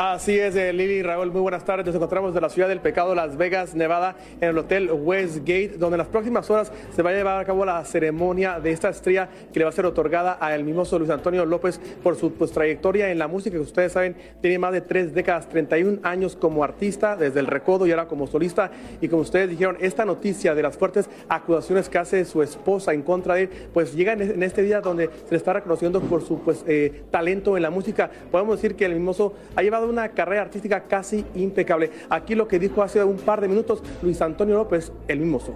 Así 0.00 0.38
es, 0.38 0.54
eh, 0.54 0.72
Lili 0.72 0.98
y 0.98 1.02
Raúl, 1.02 1.32
muy 1.32 1.40
buenas 1.40 1.64
tardes. 1.64 1.84
Nos 1.84 1.96
encontramos 1.96 2.32
de 2.32 2.40
la 2.40 2.48
ciudad 2.50 2.68
del 2.68 2.78
pecado, 2.78 3.16
Las 3.16 3.36
Vegas, 3.36 3.74
Nevada, 3.74 4.14
en 4.40 4.50
el 4.50 4.58
Hotel 4.58 4.92
Westgate, 4.92 5.70
donde 5.76 5.96
en 5.96 5.98
las 5.98 6.06
próximas 6.06 6.48
horas 6.50 6.70
se 6.94 7.02
va 7.02 7.10
a 7.10 7.14
llevar 7.14 7.40
a 7.40 7.44
cabo 7.44 7.64
la 7.64 7.84
ceremonia 7.84 8.60
de 8.60 8.70
esta 8.70 8.90
estrella 8.90 9.28
que 9.52 9.58
le 9.58 9.64
va 9.64 9.70
a 9.70 9.72
ser 9.72 9.86
otorgada 9.86 10.34
al 10.34 10.62
mimoso 10.62 11.00
Luis 11.00 11.10
Antonio 11.10 11.44
López 11.44 11.80
por 12.00 12.14
su 12.14 12.32
pues, 12.32 12.52
trayectoria 12.52 13.10
en 13.10 13.18
la 13.18 13.26
música, 13.26 13.56
que 13.56 13.60
ustedes 13.60 13.90
saben, 13.90 14.14
tiene 14.40 14.60
más 14.60 14.70
de 14.72 14.82
tres 14.82 15.12
décadas, 15.12 15.48
31 15.48 15.98
años 16.04 16.36
como 16.36 16.62
artista, 16.62 17.16
desde 17.16 17.40
el 17.40 17.48
recodo 17.48 17.84
y 17.84 17.90
ahora 17.90 18.06
como 18.06 18.28
solista. 18.28 18.70
Y 19.00 19.08
como 19.08 19.22
ustedes 19.22 19.50
dijeron, 19.50 19.78
esta 19.80 20.04
noticia 20.04 20.54
de 20.54 20.62
las 20.62 20.78
fuertes 20.78 21.10
acusaciones 21.28 21.88
que 21.88 21.98
hace 21.98 22.24
su 22.24 22.40
esposa 22.40 22.94
en 22.94 23.02
contra 23.02 23.34
de 23.34 23.42
él, 23.42 23.50
pues 23.74 23.96
llega 23.96 24.12
en 24.12 24.44
este 24.44 24.62
día 24.62 24.80
donde 24.80 25.06
se 25.24 25.32
le 25.32 25.38
está 25.38 25.54
reconociendo 25.54 26.00
por 26.00 26.22
su 26.22 26.38
pues, 26.38 26.62
eh, 26.68 27.02
talento 27.10 27.56
en 27.56 27.64
la 27.64 27.70
música. 27.70 28.08
Podemos 28.30 28.62
decir 28.62 28.76
que 28.76 28.84
el 28.84 28.94
mimoso 28.94 29.34
ha 29.56 29.62
llevado 29.64 29.87
una 29.88 30.08
carrera 30.10 30.42
artística 30.42 30.82
casi 30.82 31.24
impecable. 31.34 31.90
Aquí 32.10 32.34
lo 32.34 32.48
que 32.48 32.58
dijo 32.58 32.82
hace 32.82 33.02
un 33.02 33.16
par 33.16 33.40
de 33.40 33.48
minutos 33.48 33.82
Luis 34.02 34.20
Antonio 34.22 34.56
López, 34.56 34.92
el 35.08 35.20
mimoso. 35.20 35.54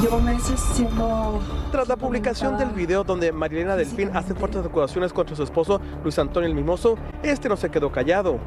Llevo 0.00 0.20
meses 0.20 0.58
siendo... 0.72 1.40
Tras 1.72 1.88
la 1.88 1.96
publicación 1.96 2.56
del 2.56 2.70
video 2.70 3.04
donde 3.04 3.32
Marilena 3.32 3.76
Delfín 3.76 4.10
hace 4.14 4.34
fuertes 4.34 4.64
acusaciones 4.64 5.12
contra 5.12 5.36
su 5.36 5.42
esposo 5.42 5.80
Luis 6.02 6.18
Antonio 6.18 6.48
el 6.48 6.54
Mimoso, 6.54 6.96
este 7.22 7.48
no 7.48 7.56
se 7.56 7.70
quedó 7.70 7.92
callado. 7.92 8.38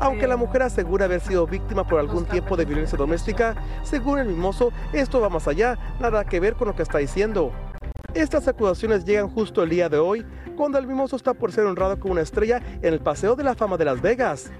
Aunque 0.00 0.26
la 0.26 0.36
mujer 0.36 0.62
asegura 0.62 1.04
haber 1.04 1.20
sido 1.20 1.46
víctima 1.46 1.86
por 1.86 2.00
algún 2.00 2.24
tiempo 2.24 2.56
de 2.56 2.64
violencia 2.64 2.98
doméstica, 2.98 3.54
según 3.84 4.18
el 4.18 4.28
Mimoso, 4.28 4.72
esto 4.92 5.20
va 5.20 5.28
más 5.28 5.46
allá, 5.46 5.78
nada 6.00 6.24
que 6.24 6.40
ver 6.40 6.54
con 6.54 6.68
lo 6.68 6.74
que 6.74 6.82
está 6.82 6.98
diciendo. 6.98 7.52
Estas 8.14 8.46
acusaciones 8.46 9.04
llegan 9.04 9.28
justo 9.28 9.62
el 9.62 9.70
día 9.70 9.88
de 9.88 9.98
hoy, 9.98 10.24
cuando 10.56 10.78
el 10.78 10.86
mimoso 10.86 11.16
está 11.16 11.32
por 11.32 11.50
ser 11.50 11.64
honrado 11.64 11.98
como 11.98 12.12
una 12.12 12.22
estrella 12.22 12.60
en 12.82 12.92
el 12.92 13.00
Paseo 13.00 13.36
de 13.36 13.44
la 13.44 13.54
Fama 13.54 13.76
de 13.76 13.86
Las 13.86 14.02
Vegas. 14.02 14.50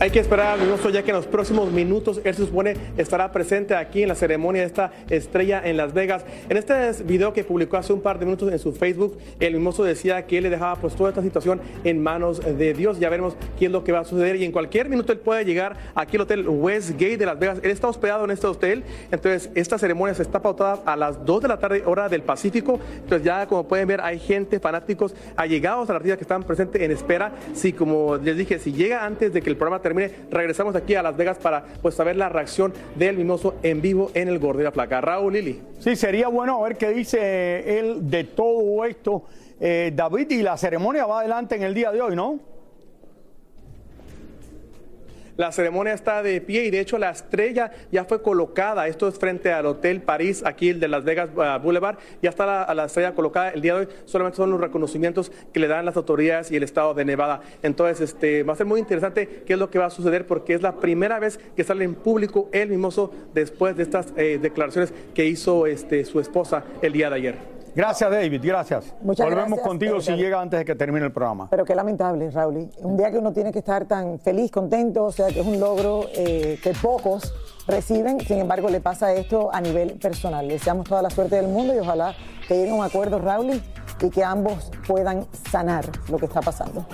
Hay 0.00 0.10
que 0.10 0.18
esperar 0.18 0.58
al 0.58 0.92
ya 0.92 1.04
que 1.04 1.10
en 1.12 1.16
los 1.16 1.26
próximos 1.26 1.70
minutos 1.70 2.20
él 2.24 2.34
se 2.34 2.44
supone 2.44 2.74
estará 2.96 3.30
presente 3.30 3.76
aquí 3.76 4.02
en 4.02 4.08
la 4.08 4.16
ceremonia 4.16 4.62
de 4.62 4.66
esta 4.66 4.90
estrella 5.08 5.62
en 5.64 5.76
Las 5.76 5.94
Vegas. 5.94 6.24
En 6.48 6.56
este 6.56 7.04
video 7.04 7.32
que 7.32 7.44
publicó 7.44 7.76
hace 7.76 7.92
un 7.92 8.00
par 8.00 8.18
de 8.18 8.26
minutos 8.26 8.52
en 8.52 8.58
su 8.58 8.72
Facebook, 8.72 9.16
el 9.38 9.54
mimoso 9.54 9.84
decía 9.84 10.26
que 10.26 10.38
él 10.38 10.42
le 10.44 10.50
dejaba 10.50 10.74
pues 10.74 10.96
toda 10.96 11.10
esta 11.10 11.22
situación 11.22 11.60
en 11.84 12.02
manos 12.02 12.40
de 12.40 12.74
Dios. 12.74 12.98
Ya 12.98 13.08
veremos 13.08 13.36
qué 13.56 13.66
es 13.66 13.70
lo 13.70 13.84
que 13.84 13.92
va 13.92 14.00
a 14.00 14.04
suceder 14.04 14.34
y 14.34 14.44
en 14.44 14.50
cualquier 14.50 14.88
minuto 14.88 15.12
él 15.12 15.20
puede 15.20 15.44
llegar 15.44 15.76
aquí 15.94 16.16
al 16.16 16.22
hotel 16.22 16.48
Westgate 16.48 17.16
de 17.16 17.26
Las 17.26 17.38
Vegas. 17.38 17.60
Él 17.62 17.70
está 17.70 17.86
hospedado 17.86 18.24
en 18.24 18.32
este 18.32 18.48
hotel, 18.48 18.82
entonces 19.12 19.48
esta 19.54 19.78
ceremonia 19.78 20.12
se 20.14 20.22
está 20.22 20.42
pautada 20.42 20.82
a 20.86 20.96
las 20.96 21.24
2 21.24 21.42
de 21.42 21.48
la 21.48 21.60
tarde 21.60 21.84
hora 21.86 22.08
del 22.08 22.22
Pacífico. 22.22 22.80
Entonces 22.96 23.24
ya 23.24 23.46
como 23.46 23.68
pueden 23.68 23.86
ver 23.86 24.00
hay 24.00 24.18
gente, 24.18 24.58
fanáticos, 24.58 25.14
allegados 25.36 25.88
a 25.88 25.92
la 25.92 25.98
artista 25.98 26.16
que 26.16 26.24
están 26.24 26.42
presentes 26.42 26.82
en 26.82 26.90
espera. 26.90 27.30
Si 27.54 27.72
como 27.72 28.16
les 28.16 28.36
dije, 28.36 28.58
si 28.58 28.72
llega 28.72 29.06
antes 29.06 29.32
de 29.32 29.40
que 29.40 29.48
el 29.48 29.56
programa 29.56 29.80
termine, 29.84 29.93
regresamos 30.30 30.76
aquí 30.76 30.94
a 30.94 31.02
Las 31.02 31.16
Vegas 31.16 31.38
para 31.38 31.64
pues 31.82 31.94
saber 31.94 32.16
la 32.16 32.28
reacción 32.28 32.72
del 32.96 33.16
mimoso 33.16 33.56
en 33.62 33.80
vivo 33.80 34.10
en 34.14 34.28
el 34.28 34.38
Gordo 34.38 34.58
de 34.58 34.64
la 34.64 34.72
Placa. 34.72 35.00
Raúl 35.00 35.32
Lili. 35.32 35.60
Sí, 35.78 35.96
sería 35.96 36.28
bueno 36.28 36.60
ver 36.62 36.76
qué 36.76 36.90
dice 36.90 37.78
él 37.78 38.10
de 38.10 38.24
todo 38.24 38.84
esto. 38.84 39.24
Eh, 39.60 39.92
David, 39.94 40.30
y 40.30 40.42
la 40.42 40.56
ceremonia 40.56 41.06
va 41.06 41.20
adelante 41.20 41.54
en 41.54 41.62
el 41.62 41.74
día 41.74 41.92
de 41.92 42.02
hoy, 42.02 42.16
¿no? 42.16 42.53
La 45.36 45.50
ceremonia 45.50 45.94
está 45.94 46.22
de 46.22 46.40
pie 46.40 46.64
y 46.64 46.70
de 46.70 46.78
hecho 46.78 46.96
la 46.96 47.10
estrella 47.10 47.72
ya 47.90 48.04
fue 48.04 48.22
colocada. 48.22 48.86
Esto 48.86 49.08
es 49.08 49.18
frente 49.18 49.52
al 49.52 49.66
Hotel 49.66 50.00
París, 50.00 50.42
aquí 50.46 50.68
el 50.68 50.78
de 50.78 50.86
Las 50.86 51.04
Vegas 51.04 51.30
uh, 51.34 51.60
Boulevard. 51.60 51.98
Ya 52.22 52.30
está 52.30 52.46
la, 52.46 52.72
la, 52.72 52.84
estrella 52.84 53.14
colocada. 53.14 53.50
El 53.50 53.60
día 53.60 53.74
de 53.74 53.80
hoy 53.80 53.88
solamente 54.04 54.36
son 54.36 54.50
los 54.50 54.60
reconocimientos 54.60 55.32
que 55.52 55.58
le 55.58 55.66
dan 55.66 55.84
las 55.84 55.96
autoridades 55.96 56.52
y 56.52 56.56
el 56.56 56.62
estado 56.62 56.94
de 56.94 57.04
Nevada. 57.04 57.40
Entonces, 57.62 58.00
este, 58.00 58.44
va 58.44 58.52
a 58.52 58.56
ser 58.56 58.66
muy 58.66 58.78
interesante 58.78 59.42
qué 59.44 59.54
es 59.54 59.58
lo 59.58 59.70
que 59.70 59.80
va 59.80 59.86
a 59.86 59.90
suceder 59.90 60.26
porque 60.26 60.54
es 60.54 60.62
la 60.62 60.76
primera 60.76 61.18
vez 61.18 61.40
que 61.56 61.64
sale 61.64 61.84
en 61.84 61.96
público 61.96 62.48
el 62.52 62.68
mimoso 62.68 63.12
después 63.34 63.76
de 63.76 63.82
estas 63.82 64.12
eh, 64.16 64.38
declaraciones 64.40 64.92
que 65.14 65.26
hizo 65.26 65.66
este, 65.66 66.04
su 66.04 66.20
esposa 66.20 66.64
el 66.80 66.92
día 66.92 67.10
de 67.10 67.16
ayer. 67.16 67.53
Gracias, 67.74 68.10
David. 68.10 68.40
Gracias. 68.42 68.94
Muchas 69.02 69.26
Volvemos 69.26 69.48
gracias, 69.48 69.68
contigo 69.68 70.00
si 70.00 70.12
llega 70.12 70.40
antes 70.40 70.60
de 70.60 70.64
que 70.64 70.74
termine 70.74 71.06
el 71.06 71.12
programa. 71.12 71.48
Pero 71.50 71.64
qué 71.64 71.74
lamentable, 71.74 72.30
Raúl. 72.30 72.68
Un 72.78 72.96
día 72.96 73.10
que 73.10 73.18
uno 73.18 73.32
tiene 73.32 73.52
que 73.52 73.58
estar 73.58 73.84
tan 73.86 74.18
feliz, 74.20 74.50
contento, 74.50 75.04
o 75.04 75.12
sea, 75.12 75.28
que 75.28 75.40
es 75.40 75.46
un 75.46 75.58
logro 75.58 76.06
eh, 76.14 76.58
que 76.62 76.72
pocos 76.72 77.34
reciben, 77.66 78.20
sin 78.20 78.38
embargo, 78.38 78.68
le 78.68 78.80
pasa 78.80 79.12
esto 79.12 79.50
a 79.52 79.60
nivel 79.60 79.94
personal. 79.94 80.46
Le 80.46 80.54
deseamos 80.54 80.88
toda 80.88 81.02
la 81.02 81.10
suerte 81.10 81.36
del 81.36 81.48
mundo 81.48 81.74
y 81.74 81.78
ojalá 81.78 82.14
que 82.46 82.54
lleguen 82.54 82.74
a 82.74 82.76
un 82.76 82.84
acuerdo, 82.84 83.18
Raúl, 83.18 83.60
y 84.00 84.10
que 84.10 84.22
ambos 84.22 84.70
puedan 84.86 85.26
sanar 85.50 85.84
lo 86.08 86.18
que 86.18 86.26
está 86.26 86.40
pasando. 86.40 86.86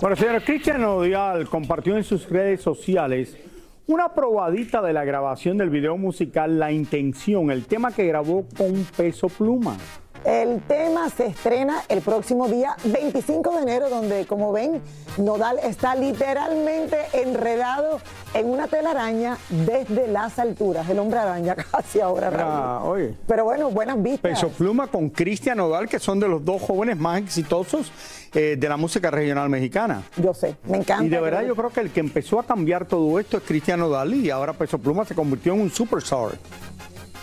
Bueno, 0.00 0.16
señor 0.16 0.42
Cristian 0.42 0.84
Odial 0.84 1.48
compartió 1.48 1.96
en 1.96 2.04
sus 2.04 2.28
redes 2.28 2.60
sociales 2.60 3.38
una 3.86 4.14
probadita 4.14 4.80
de 4.80 4.94
la 4.94 5.04
grabación 5.04 5.58
del 5.58 5.68
video 5.68 5.98
musical 5.98 6.58
La 6.58 6.72
Intención, 6.72 7.50
el 7.50 7.66
tema 7.66 7.92
que 7.92 8.06
grabó 8.06 8.46
con 8.56 8.72
Peso 8.96 9.28
Pluma. 9.28 9.76
El 10.24 10.62
tema 10.62 11.10
se 11.10 11.26
estrena 11.26 11.82
el 11.88 12.00
próximo 12.00 12.48
día 12.48 12.76
25 12.82 13.56
de 13.56 13.62
enero, 13.62 13.90
donde, 13.90 14.26
como 14.26 14.52
ven, 14.52 14.80
Nodal 15.18 15.58
está 15.62 15.94
literalmente 15.94 16.96
enredado 17.12 18.00
en 18.32 18.48
una 18.48 18.66
telaraña 18.66 19.36
desde 19.50 20.08
las 20.08 20.38
alturas. 20.38 20.88
El 20.88 20.98
hombre 20.98 21.18
araña 21.18 21.54
casi 21.70 22.00
ahora. 22.00 22.32
Ah, 22.38 22.80
oye. 22.84 23.14
Pero 23.26 23.44
bueno, 23.44 23.70
buenas 23.70 24.02
vistas. 24.02 24.22
Peso 24.22 24.48
Pluma 24.48 24.86
con 24.86 25.10
Cristian 25.10 25.58
Nodal, 25.58 25.90
que 25.90 25.98
son 25.98 26.18
de 26.18 26.26
los 26.26 26.42
dos 26.42 26.62
jóvenes 26.62 26.96
más 26.96 27.20
exitosos 27.20 27.92
eh, 28.32 28.56
de 28.58 28.68
la 28.68 28.78
música 28.78 29.10
regional 29.10 29.50
mexicana. 29.50 30.04
Yo 30.16 30.32
sé, 30.32 30.56
me 30.64 30.78
encanta. 30.78 31.04
Y 31.04 31.10
de 31.10 31.20
verdad 31.20 31.42
yo 31.42 31.54
creo 31.54 31.68
que 31.68 31.80
el 31.80 31.90
que 31.90 32.00
empezó 32.00 32.40
a 32.40 32.44
cambiar 32.44 32.86
todo 32.86 33.20
esto 33.20 33.36
es 33.36 33.42
Cristian 33.42 33.78
Nodal 33.78 34.14
y 34.14 34.30
ahora 34.30 34.54
Peso 34.54 34.78
Pluma 34.78 35.04
se 35.04 35.14
convirtió 35.14 35.52
en 35.52 35.60
un 35.60 35.70
superstar. 35.70 36.30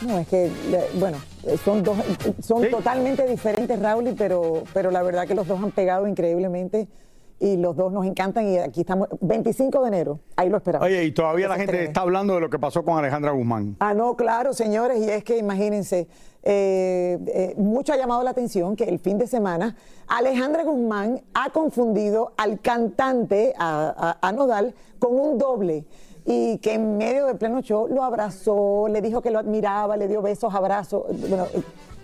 No, 0.08 0.18
es 0.18 0.28
que, 0.28 0.50
bueno, 1.00 1.18
son 1.64 1.84
dos, 1.84 1.98
son 2.42 2.70
totalmente 2.70 3.26
diferentes, 3.28 3.80
Raúl, 3.80 4.14
pero, 4.18 4.64
pero 4.74 4.90
la 4.92 5.02
verdad 5.04 5.28
que 5.28 5.36
los 5.36 5.48
dos 5.48 5.62
han 5.62 5.72
pegado 5.72 6.08
increíblemente 6.08 6.88
y 7.40 7.58
los 7.58 7.76
dos 7.76 7.92
nos 7.92 8.06
encantan 8.06 8.48
y 8.48 8.58
aquí 8.58 8.82
estamos, 8.82 9.08
25 9.20 9.82
de 9.82 9.88
enero, 9.88 10.20
ahí 10.36 10.50
lo 10.50 10.58
esperamos. 10.58 10.88
Oye, 10.88 11.04
y 11.06 11.12
todavía 11.12 11.48
la 11.48 11.56
gente 11.56 11.84
está 11.84 12.02
hablando 12.02 12.36
de 12.36 12.40
lo 12.42 12.50
que 12.50 12.60
pasó 12.60 12.84
con 12.84 12.98
Alejandra 12.98 13.32
Guzmán. 13.32 13.76
Ah, 13.80 13.94
no, 13.94 14.16
claro, 14.16 14.54
señores, 14.54 15.00
y 15.00 15.10
es 15.10 15.24
que 15.24 15.38
imagínense, 15.38 16.08
eh, 16.44 17.18
eh, 17.28 17.54
mucho 17.58 17.94
ha 17.94 17.98
llamado 17.98 18.24
la 18.24 18.32
atención 18.32 18.76
que 18.76 18.86
el 18.86 18.98
fin 18.98 19.20
de 19.20 19.28
semana 19.28 19.76
Alejandra 20.08 20.64
Guzmán 20.64 21.22
ha 21.36 21.52
confundido 21.52 22.34
al 22.38 22.60
cantante, 22.60 23.54
a, 23.58 24.18
a- 24.22 24.28
a 24.28 24.32
Nodal, 24.32 24.74
con 25.00 25.20
un 25.20 25.38
doble. 25.38 25.86
Y 26.26 26.60
que 26.60 26.74
en 26.74 26.98
medio 26.98 27.26
del 27.26 27.38
pleno 27.38 27.62
show 27.62 27.88
lo 27.88 28.04
abrazó, 28.04 28.88
le 28.88 29.02
dijo 29.02 29.22
que 29.22 29.32
lo 29.32 29.40
admiraba, 29.40 29.98
le 29.98 30.08
dio 30.08 30.22
besos, 30.22 30.54
abrazos. 30.54 31.04
Bueno, 31.28 31.48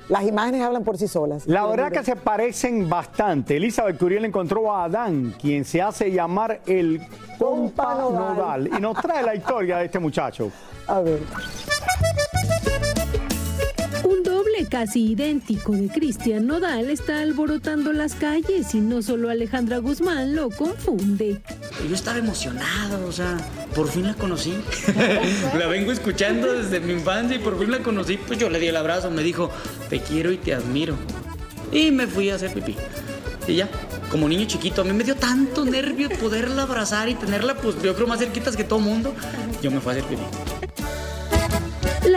las 0.10 0.23
imágenes 0.23 0.62
hablan 0.62 0.84
por 0.84 0.97
sí 0.97 1.08
solas. 1.08 1.45
La 1.47 1.65
verdad 1.65 1.91
que 1.91 2.03
se 2.03 2.15
parecen 2.15 2.89
bastante. 2.89 3.58
Elizabeth 3.58 3.97
Curiel 3.97 4.25
encontró 4.25 4.73
a 4.73 4.86
Adán, 4.86 5.36
quien 5.39 5.65
se 5.65 5.82
hace 5.82 6.12
llamar 6.12 6.62
el 6.65 7.01
compa. 7.38 7.95
Nodal, 7.95 8.67
y 8.67 8.82
nos 8.82 8.99
trae 9.01 9.23
la 9.23 9.36
historia 9.36 9.77
de 9.77 9.86
este 9.86 9.99
muchacho. 9.99 10.49
A 10.88 11.01
ver. 11.01 11.19
Doble 14.38 14.67
casi 14.69 15.13
idéntico 15.13 15.71
de 15.71 15.88
Cristian 15.88 16.45
Nodal 16.45 16.91
está 16.91 17.21
alborotando 17.21 17.91
las 17.91 18.13
calles 18.13 18.76
y 18.76 18.82
no 18.82 19.02
solo 19.02 19.32
Alejandra 19.32 19.80
Guzmán 19.80 20.36
lo 20.36 20.52
confunde. 20.52 21.41
Yo 21.89 21.95
estaba 21.95 22.19
emocionado, 22.19 23.08
o 23.08 23.12
sea, 23.12 23.36
por 23.73 23.89
fin 23.89 24.06
la 24.06 24.13
conocí. 24.13 24.54
la 25.58 25.65
vengo 25.65 25.91
escuchando 25.91 26.54
desde 26.54 26.80
mi 26.80 26.93
infancia 26.93 27.38
y 27.38 27.39
por 27.39 27.58
fin 27.58 27.71
la 27.71 27.80
conocí. 27.80 28.17
Pues 28.17 28.38
yo 28.38 28.52
le 28.52 28.60
di 28.60 28.67
el 28.67 28.76
abrazo, 28.76 29.10
me 29.10 29.23
dijo, 29.23 29.50
te 29.89 30.02
quiero 30.02 30.32
y 30.32 30.38
te 30.38 30.54
admiro. 30.54 30.95
Y 31.71 31.89
me 31.89 32.06
fui 32.06 32.30
a 32.30 32.36
hacer 32.36 32.54
pipí. 32.54 32.76
Y 33.47 33.56
ya, 33.56 33.67
como 34.12 34.30
niño 34.30 34.45
chiquito, 34.45 34.82
a 34.82 34.84
mí 34.84 34.93
me 34.93 35.04
dio 35.04 35.15
tanto 35.15 35.65
nervio 35.65 36.10
poderla 36.10 36.62
abrazar 36.62 37.10
y 37.10 37.15
tenerla, 37.15 37.56
pues 37.56 37.82
yo 37.82 37.95
creo 37.95 38.06
más 38.06 38.19
cerquitas 38.19 38.56
que 38.56 38.63
todo 38.63 38.78
mundo. 38.78 39.15
Yo 39.63 39.71
me 39.71 39.82
fui 39.82 39.95
a 39.95 39.97
hacer 39.97 40.08
pipí. 40.08 40.21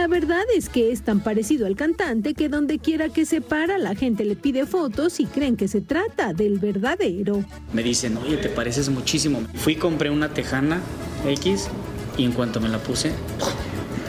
La 0.01 0.07
verdad 0.07 0.45
es 0.57 0.71
que 0.71 0.93
es 0.93 1.03
tan 1.03 1.21
parecido 1.21 1.67
al 1.67 1.77
cantante 1.77 2.33
que 2.33 2.49
donde 2.49 2.79
quiera 2.79 3.11
que 3.11 3.27
se 3.27 3.43
para 3.43 3.77
la 3.77 3.95
gente 3.95 4.25
le 4.25 4.35
pide 4.35 4.65
fotos 4.65 5.21
y 5.21 5.27
creen 5.27 5.59
que 5.59 5.69
se 5.69 5.83
trata 5.83 6.33
del 6.33 6.59
verdadero. 6.59 7.45
Me 7.75 7.83
dicen, 7.83 8.17
oye, 8.17 8.39
te 8.39 8.49
pareces 8.49 8.89
muchísimo. 8.89 9.43
Fui, 9.57 9.77
compré 9.77 10.09
una 10.09 10.31
tejana 10.31 10.81
X 11.29 11.69
y 12.17 12.25
en 12.25 12.33
cuanto 12.33 12.63
me 12.63 12.71
la 12.71 12.79
puse, 12.79 13.13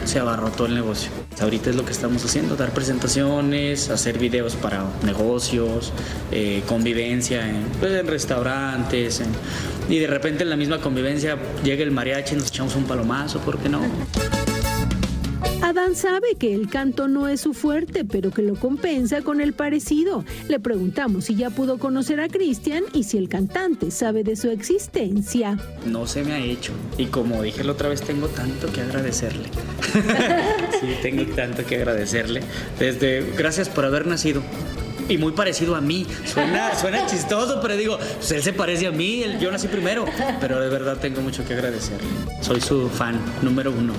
se 0.06 0.18
abarrotó 0.18 0.64
el 0.64 0.74
negocio. 0.74 1.10
Ahorita 1.38 1.68
es 1.68 1.76
lo 1.76 1.84
que 1.84 1.92
estamos 1.92 2.24
haciendo, 2.24 2.56
dar 2.56 2.72
presentaciones, 2.72 3.90
hacer 3.90 4.16
videos 4.16 4.56
para 4.56 4.86
negocios, 5.04 5.92
eh, 6.30 6.62
convivencia 6.66 7.46
en, 7.46 7.64
pues, 7.80 7.92
en 7.92 8.06
restaurantes. 8.06 9.20
y 9.90 9.98
de 9.98 10.06
repente 10.06 10.42
en 10.42 10.48
la 10.48 10.56
misma 10.56 10.80
convivencia 10.80 11.36
llega 11.62 11.82
el 11.82 11.90
mariachi 11.90 12.34
y 12.34 12.38
nos 12.38 12.48
echamos 12.48 12.76
un 12.76 12.84
palomazo, 12.84 13.40
¿por 13.40 13.58
qué 13.58 13.68
no? 13.68 13.82
Sabe 15.94 16.34
que 16.38 16.54
el 16.54 16.68
canto 16.68 17.06
no 17.06 17.28
es 17.28 17.40
su 17.42 17.52
fuerte, 17.54 18.04
pero 18.04 18.30
que 18.30 18.42
lo 18.42 18.54
compensa 18.54 19.20
con 19.22 19.40
el 19.40 19.52
parecido. 19.52 20.24
Le 20.48 20.58
preguntamos 20.58 21.26
si 21.26 21.34
ya 21.36 21.50
pudo 21.50 21.78
conocer 21.78 22.18
a 22.20 22.28
Cristian 22.28 22.84
y 22.94 23.04
si 23.04 23.18
el 23.18 23.28
cantante 23.28 23.90
sabe 23.90 24.24
de 24.24 24.34
su 24.36 24.50
existencia. 24.50 25.58
No 25.86 26.06
se 26.06 26.24
me 26.24 26.32
ha 26.32 26.38
hecho. 26.38 26.72
Y 26.98 27.06
como 27.06 27.42
dije 27.42 27.62
la 27.62 27.72
otra 27.72 27.88
vez, 27.90 28.00
tengo 28.02 28.28
tanto 28.28 28.72
que 28.72 28.80
agradecerle. 28.80 29.48
sí, 30.80 30.86
tengo 31.02 31.24
tanto 31.34 31.64
que 31.66 31.76
agradecerle. 31.76 32.40
Desde, 32.78 33.30
gracias 33.36 33.68
por 33.68 33.84
haber 33.84 34.06
nacido. 34.06 34.42
Y 35.08 35.18
muy 35.18 35.32
parecido 35.32 35.76
a 35.76 35.80
mí. 35.80 36.06
Suena, 36.24 36.74
suena 36.76 37.06
chistoso, 37.06 37.60
pero 37.60 37.76
digo, 37.76 37.98
pues 38.16 38.30
él 38.32 38.42
se 38.42 38.52
parece 38.52 38.86
a 38.86 38.92
mí, 38.92 39.22
él- 39.22 39.38
yo 39.38 39.52
nací 39.52 39.68
primero. 39.68 40.06
Pero 40.40 40.58
de 40.58 40.68
verdad 40.68 40.96
tengo 40.98 41.20
mucho 41.20 41.44
que 41.44 41.52
agradecerle. 41.54 42.08
Soy 42.40 42.60
su 42.60 42.88
fan 42.88 43.20
número 43.42 43.70
uno. 43.72 43.92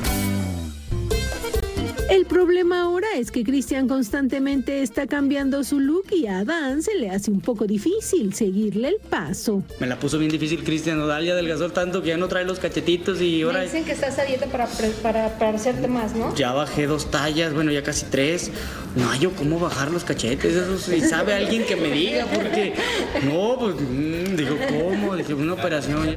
El 2.10 2.26
problema 2.26 2.82
ahora 2.82 3.08
es 3.16 3.32
que 3.32 3.44
Cristian 3.44 3.88
constantemente 3.88 4.82
está 4.82 5.08
cambiando 5.08 5.64
su 5.64 5.80
look 5.80 6.06
y 6.12 6.28
a 6.28 6.40
Adán 6.40 6.82
se 6.84 6.96
le 6.96 7.10
hace 7.10 7.32
un 7.32 7.40
poco 7.40 7.66
difícil 7.66 8.34
seguirle 8.34 8.90
el 8.90 8.98
paso. 8.98 9.64
Me 9.80 9.88
la 9.88 9.98
puso 9.98 10.20
bien 10.20 10.32
difícil 10.32 10.64
Cristian 10.64 11.00
Nodal, 11.00 11.26
ya 11.26 11.34
adelgazó 11.34 11.72
tanto 11.72 12.02
que 12.02 12.10
ya 12.10 12.18
no 12.18 12.28
trae 12.28 12.44
los 12.44 12.60
cachetitos 12.60 13.22
y 13.22 13.42
ahora 13.44 13.60
Me 13.60 13.66
dicen 13.66 13.86
que 13.86 13.94
estás 13.94 14.20
a 14.20 14.26
dieta 14.26 14.48
para, 14.48 14.68
para 15.02 15.38
parecerte 15.40 15.88
más, 15.88 16.14
¿no? 16.14 16.36
ya 16.36 16.52
bajé 16.52 16.88
dos 16.88 17.10
tallas, 17.10 17.54
bueno, 17.54 17.72
ya 17.72 17.84
casi 17.84 18.06
tres. 18.06 18.52
No 18.96 19.10
hay 19.10 19.20
yo 19.20 19.32
cómo 19.32 19.60
bajar 19.60 19.90
los 19.90 20.04
cachetes, 20.04 20.56
eso 20.56 20.78
sí, 20.78 21.02
sabe 21.02 21.34
alguien 21.34 21.66
que 21.66 21.76
me 21.76 21.90
diga, 21.90 22.26
porque 22.26 22.74
no, 23.24 23.58
pues 23.58 23.76
mm, 23.76 24.36
digo, 24.36 24.58
¿cómo? 24.70 25.16
Dije, 25.16 25.34
una 25.34 25.54
operación. 25.54 26.16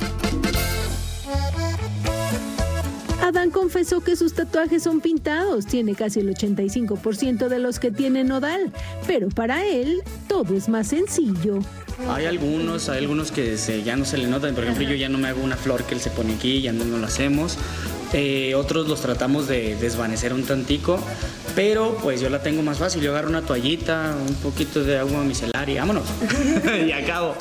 Adán 3.27 3.51
confesó 3.51 4.03
que 4.03 4.15
sus 4.15 4.35
tatuajes 4.35 4.85
son 4.85 5.01
pintados, 5.01 5.67
tiene 5.67 5.97
casi 5.97 6.21
el 6.21 6.33
85% 6.33 7.49
de 7.49 7.59
los 7.59 7.81
que 7.81 7.91
tiene 7.91 8.23
Nodal, 8.23 8.73
pero 9.09 9.31
para 9.31 9.67
él 9.67 10.01
todo 10.29 10.55
es 10.55 10.69
más 10.69 10.87
sencillo. 10.87 11.59
Hay 12.09 12.27
algunos, 12.27 12.89
hay 12.89 12.99
algunos 12.99 13.33
que 13.33 13.57
ya 13.85 13.97
no 13.97 14.05
se 14.05 14.19
le 14.19 14.29
notan. 14.29 14.55
Por 14.55 14.63
ejemplo, 14.63 14.85
yo 14.85 14.95
ya 14.95 15.09
no 15.09 15.19
me 15.19 15.27
hago 15.27 15.43
una 15.43 15.57
flor 15.57 15.83
que 15.83 15.95
él 15.95 16.01
se 16.01 16.11
pone 16.11 16.35
aquí, 16.35 16.63
ya 16.63 16.73
no, 16.73 16.85
no 16.85 16.99
lo 16.99 17.07
hacemos. 17.07 17.59
Eh, 18.13 18.55
otros 18.55 18.87
los 18.87 19.01
tratamos 19.01 19.49
de 19.49 19.75
desvanecer 19.75 20.33
un 20.33 20.45
tantico, 20.45 21.01
pero 21.57 21.99
pues 22.01 22.21
yo 22.21 22.31
la 22.31 22.45
tengo 22.45 22.63
más 22.63 22.79
fácil. 22.79 23.03
Yo 23.03 23.11
agarro 23.11 23.29
una 23.29 23.43
toallita, 23.43 24.15
un 24.25 24.35
poquito 24.37 24.85
de 24.85 24.99
agua 24.99 25.25
micelar 25.25 25.69
y 25.69 25.75
vámonos. 25.75 26.05
y 26.87 26.93
acabo. 26.93 27.35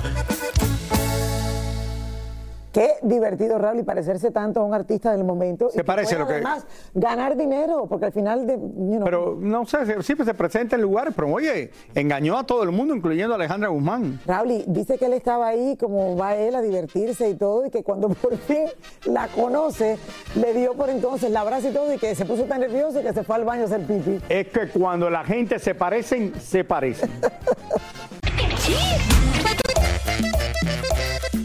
Qué 2.75 2.95
divertido, 3.03 3.57
Raúl, 3.57 3.79
y 3.79 3.83
parecerse 3.83 4.31
tanto 4.31 4.59
a 4.59 4.65
un 4.65 4.73
artista 4.73 5.13
del 5.13 5.23
momento. 5.23 5.69
Se 5.69 5.79
y 5.79 5.83
parece 5.85 6.19
lo 6.19 6.27
que- 6.27 6.33
Además, 6.33 6.65
ganar 6.93 7.38
dinero, 7.38 7.85
porque 7.88 8.07
al 8.07 8.11
final 8.11 8.45
de. 8.45 8.55
you 8.55 8.97
know, 8.97 9.05
Pero 9.05 9.38
no 9.39 9.65
sé, 9.65 10.03
siempre 10.03 10.25
se 10.25 10.33
presenta 10.33 10.75
en 10.75 10.81
lugares, 10.81 11.13
pero 11.15 11.31
oye, 11.31 11.71
engañó 11.93 12.38
a 12.38 12.45
todo 12.45 12.63
el 12.63 12.71
mundo, 12.71 12.93
incluyendo 12.93 13.33
a 13.33 13.38
Alejandra 13.38 13.69
Guzmán. 13.69 14.19
Raúl 14.25 14.65
dice 14.67 14.97
que 14.97 15.05
él 15.05 15.13
estaba 15.13 15.47
ahí, 15.47 15.77
como 15.77 16.17
va 16.17 16.35
él 16.35 16.53
a 16.53 16.61
divertirse 16.61 17.29
y 17.29 17.35
todo, 17.35 17.65
y 17.65 17.69
que 17.69 17.81
cuando 17.81 18.09
por 18.21 18.35
fin 18.39 18.65
la 19.05 19.29
conoce, 19.29 19.97
le 20.35 20.53
dio 20.53 20.73
por 20.73 20.89
entonces 20.89 21.31
la 21.31 21.39
abrazo 21.39 21.69
y 21.69 21.71
todo, 21.71 21.93
y 21.93 21.97
que 21.97 22.13
se 22.13 22.25
puso 22.25 22.43
tan 22.43 22.59
nervioso 22.59 23.01
que 23.01 23.13
se 23.13 23.23
fue 23.23 23.38
al 23.38 23.45
baño 23.45 23.61
a 23.61 23.65
hacer 23.67 23.85
pipí. 23.85 24.19
Es 24.27 24.49
que 24.49 24.67
cuando 24.67 25.09
la 25.09 25.23
gente 25.23 25.59
se 25.59 25.75
parecen, 25.75 26.33
se 26.41 26.65
parecen. 26.65 27.09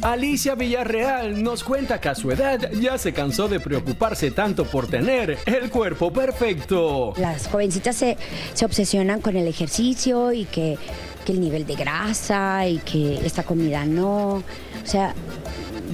Alicia 0.02 0.54
Villarreal 0.54 1.42
nos 1.42 1.62
cuenta 1.62 2.00
que 2.00 2.08
a 2.08 2.14
su 2.14 2.30
edad 2.30 2.70
ya 2.72 2.96
se 2.96 3.12
cansó 3.12 3.48
de 3.48 3.60
preocuparse 3.60 4.30
tanto 4.30 4.64
por 4.64 4.86
tener 4.86 5.38
el 5.44 5.70
cuerpo 5.70 6.10
perfecto. 6.12 7.12
Las 7.18 7.48
jovencitas 7.48 7.96
se, 7.96 8.16
se 8.54 8.64
obsesionan 8.64 9.20
con 9.20 9.36
el 9.36 9.46
ejercicio 9.46 10.32
y 10.32 10.46
que, 10.46 10.78
que 11.26 11.32
el 11.32 11.40
nivel 11.40 11.66
de 11.66 11.74
grasa 11.74 12.66
y 12.66 12.78
que 12.78 13.24
esta 13.26 13.42
comida 13.42 13.84
no. 13.84 14.36
O 14.36 14.42
sea, 14.84 15.14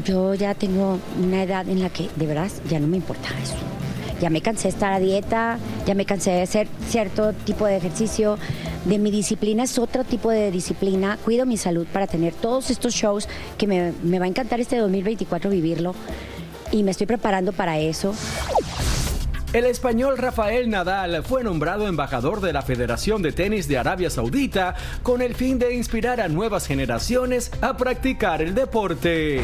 yo 0.05 0.35
ya 0.35 0.55
tengo 0.55 0.99
una 1.21 1.43
edad 1.43 1.69
en 1.69 1.83
la 1.83 1.91
que 1.91 2.09
de 2.15 2.27
verdad 2.27 2.51
ya 2.69 2.79
no 2.79 2.87
me 2.87 2.99
importa 2.99 3.29
eso. 3.43 3.57
Ya 4.21 4.31
me 4.31 4.41
cansé 4.41 4.65
de 4.65 4.69
estar 4.71 4.93
a 4.93 5.01
dieta, 5.01 5.59
ya 5.85 5.95
me 5.95 6.07
cansé 6.07 6.31
de 6.31 6.43
hacer 6.43 6.69
cierto 6.89 7.33
tipo 7.33 7.67
de 7.67 7.77
ejercicio. 7.77 8.39
De 8.87 8.99
mi 8.99 9.11
disciplina 9.11 9.65
es 9.65 9.81
otro 9.81 10.05
tipo 10.05 10.31
de 10.31 10.53
disciplina. 10.53 11.19
Cuido 11.25 11.45
mi 11.45 11.57
salud 11.57 11.89
para 11.93 12.07
tener 12.07 12.33
todos 12.35 12.71
estos 12.71 12.95
shows 12.95 13.29
que 13.59 13.67
me, 13.67 14.19
va 14.21 14.27
a 14.27 14.29
encantar 14.29 14.61
este 14.61 14.77
2024 14.77 15.51
vivirlo. 15.51 15.93
Y 16.71 16.85
me 16.85 16.93
estoy 16.93 17.09
preparando 17.09 17.53
para 17.53 17.81
eso. 17.81 18.15
El 19.53 19.65
español 19.65 20.19
Rafael 20.19 20.71
Nadal 20.71 21.25
fue 21.25 21.43
nombrado 21.43 21.89
embajador 21.89 22.41
de 22.41 22.53
la 22.53 22.63
Federación 22.63 23.23
de 23.23 23.33
Tenis 23.33 23.67
de 23.67 23.79
Arabia 23.79 24.09
Saudita 24.09 24.77
con 25.03 25.21
el 25.21 25.35
fin 25.35 25.59
de 25.59 25.75
inspirar 25.75 26.21
a 26.21 26.29
nuevas 26.29 26.69
generaciones 26.69 27.51
a 27.63 27.77
practicar 27.77 28.41
el 28.41 28.55
deporte. 28.55 29.43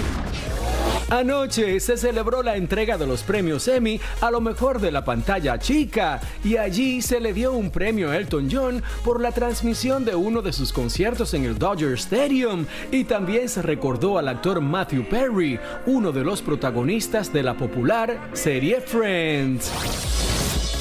Anoche 1.13 1.79
se 1.79 1.99
celebró 1.99 2.43
la 2.43 2.57
entrega 2.57 2.97
de 2.97 3.07
los 3.07 3.23
premios 3.23 3.69
Emmy 3.69 4.01
a 4.23 4.31
lo 4.31 4.41
mejor 4.41 4.81
de 4.81 4.91
la 4.91 5.05
pantalla 5.05 5.59
chica 5.59 6.19
y 6.43 6.57
allí 6.57 7.03
se 7.03 7.21
le 7.21 7.35
dio 7.35 7.53
un 7.53 7.71
premio 7.71 8.11
a 8.11 8.17
Elton 8.17 8.49
John 8.51 8.83
por 9.05 9.21
la 9.21 9.31
transmisión 9.31 10.07
de 10.07 10.15
uno 10.15 10.41
de 10.41 10.55
sus 10.55 10.73
conciertos 10.73 11.35
en 11.35 11.45
el 11.45 11.59
Dodger 11.59 11.93
Stadium 11.99 12.65
y 12.91 13.05
también 13.05 13.51
se 13.51 13.61
recordó 13.61 14.17
al 14.17 14.27
actor 14.27 14.63
Matthew 14.63 15.07
Perry, 15.11 15.61
uno 15.85 16.13
de 16.13 16.25
los 16.25 16.41
protagonistas 16.41 17.31
de 17.31 17.43
la 17.43 17.59
popular 17.59 18.31
serie 18.33 18.81
Friends. 18.81 19.71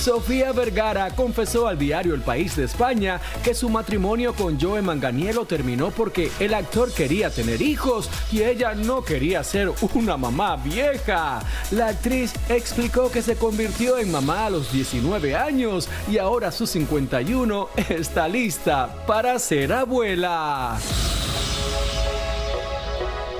Sofía 0.02 0.52
Vergara 0.52 1.12
confesó 1.12 1.68
al 1.68 1.78
diario 1.78 2.16
El 2.16 2.22
País 2.22 2.56
de 2.56 2.64
España 2.64 3.22
que 3.44 3.54
su 3.54 3.70
matrimonio 3.70 4.34
con 4.34 4.60
Joe 4.60 4.82
Manganiello 4.82 5.46
terminó 5.46 5.92
porque 5.92 6.32
el 6.40 6.56
actor 6.56 6.92
quería 6.92 7.30
tener 7.30 7.62
hijos 7.62 8.10
y 8.32 8.42
ella 8.42 8.74
no 8.74 9.04
quería 9.04 9.44
ser 9.44 9.72
una 9.94 10.18
mamá 10.18 10.56
vieja. 10.56 11.44
La 11.70 11.90
actriz 11.90 12.34
explicó 12.50 13.12
que 13.12 13.22
se 13.22 13.36
convirtió 13.36 14.00
en 14.00 14.12
mamá 14.12 14.48
a 14.48 14.50
los 14.50 14.74
19 14.74 15.36
años 15.36 15.88
y 16.10 16.18
ahora 16.18 16.48
a 16.48 16.52
sus 16.52 16.72
51 16.72 17.70
está 17.90 18.28
lista 18.28 19.06
para 19.06 19.38
ser 19.38 19.72
abuela. 19.72 20.80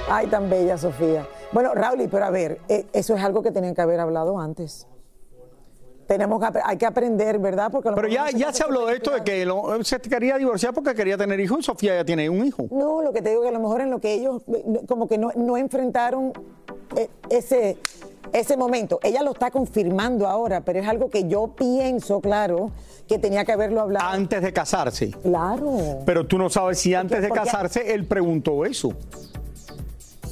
Ay, 0.08 0.28
tan 0.28 0.48
bella, 0.48 0.78
Sofía. 0.78 1.28
Bueno, 1.52 1.74
Raúl, 1.74 2.08
pero 2.12 2.26
a 2.26 2.30
ver, 2.30 2.60
eh, 2.70 2.86
eso 2.94 3.16
es 3.16 3.24
algo 3.24 3.42
que 3.42 3.50
tenían 3.50 3.74
que 3.74 3.82
haber 3.82 4.00
hablado 4.00 4.40
antes. 4.40 4.86
Tenemos 6.12 6.42
que, 6.42 6.60
hay 6.66 6.76
que 6.76 6.86
aprender, 6.86 7.40
¿verdad? 7.40 7.72
Porque 7.72 7.90
Pero 7.96 8.08
ya, 8.10 8.30
ya 8.32 8.52
se 8.52 8.64
habló 8.64 8.86
de 8.86 8.96
esto, 8.96 9.12
de 9.12 9.24
que 9.24 9.46
lo- 9.46 9.82
se 9.82 9.98
quería 10.02 10.36
divorciar 10.38 10.74
porque 10.74 10.94
quería 10.94 11.16
tener 11.18 11.40
hijos 11.40 11.60
y 11.60 11.64
Sofía 11.64 11.96
ya 11.96 12.04
tiene 12.04 12.30
un 12.30 12.46
hijo. 12.46 12.66
No, 12.70 13.02
lo 13.02 13.14
que 13.14 13.22
te 13.22 13.30
digo 13.30 13.44
que 13.44 13.48
a 13.48 13.52
lo 13.52 13.62
mejor 13.62 13.80
en 13.80 13.92
lo 13.92 14.00
que 14.00 14.12
ellos 14.16 14.42
eh, 14.54 14.82
como 14.90 15.08
que 15.08 15.18
no, 15.18 15.32
no 15.38 15.56
enfrentaron 15.56 16.34
eh, 16.98 17.08
ese, 17.30 17.78
ese 18.34 18.58
momento. 18.58 19.00
Ella 19.04 19.24
lo 19.24 19.32
está 19.32 19.52
confirmando 19.52 20.28
ahora, 20.28 20.60
pero 20.60 20.80
es 20.80 20.88
algo 20.90 21.10
que 21.10 21.30
yo 21.30 21.48
pienso, 21.56 22.20
claro, 22.20 22.72
que 23.08 23.18
tenía 23.18 23.46
que 23.46 23.54
haberlo 23.54 23.80
hablado. 23.80 24.10
Antes 24.10 24.42
de 24.42 24.52
casarse. 24.52 25.12
Claro. 25.24 25.78
Pero 26.06 26.28
tú 26.28 26.38
no 26.38 26.50
sabes 26.50 26.78
si 26.80 26.94
antes 26.94 27.22
de 27.22 27.30
porque- 27.30 27.46
casarse 27.46 27.94
él 27.94 28.06
preguntó 28.06 28.66
eso. 28.66 28.92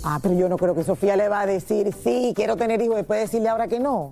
Ah, 0.04 0.20
pero 0.22 0.34
yo 0.36 0.50
no 0.50 0.58
creo 0.58 0.76
que 0.76 0.84
Sofía 0.84 1.16
le 1.16 1.30
va 1.30 1.40
a 1.42 1.46
decir, 1.46 1.94
sí, 2.04 2.34
quiero 2.36 2.58
tener 2.58 2.82
hijos, 2.82 2.98
después 2.98 3.22
decirle 3.22 3.48
ahora 3.48 3.70
que 3.70 3.80
no. 3.80 4.12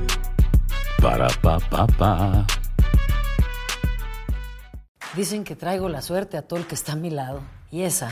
Para, 1.01 1.27
pa, 1.41 1.59
pa, 1.59 1.87
pa. 1.87 2.45
Dicen 5.15 5.43
que 5.43 5.55
traigo 5.55 5.89
la 5.89 6.01
suerte 6.01 6.37
a 6.37 6.43
todo 6.43 6.59
el 6.59 6.67
que 6.67 6.75
está 6.75 6.93
a 6.93 6.95
mi 6.95 7.09
lado. 7.09 7.41
Y 7.71 7.81
esa 7.81 8.11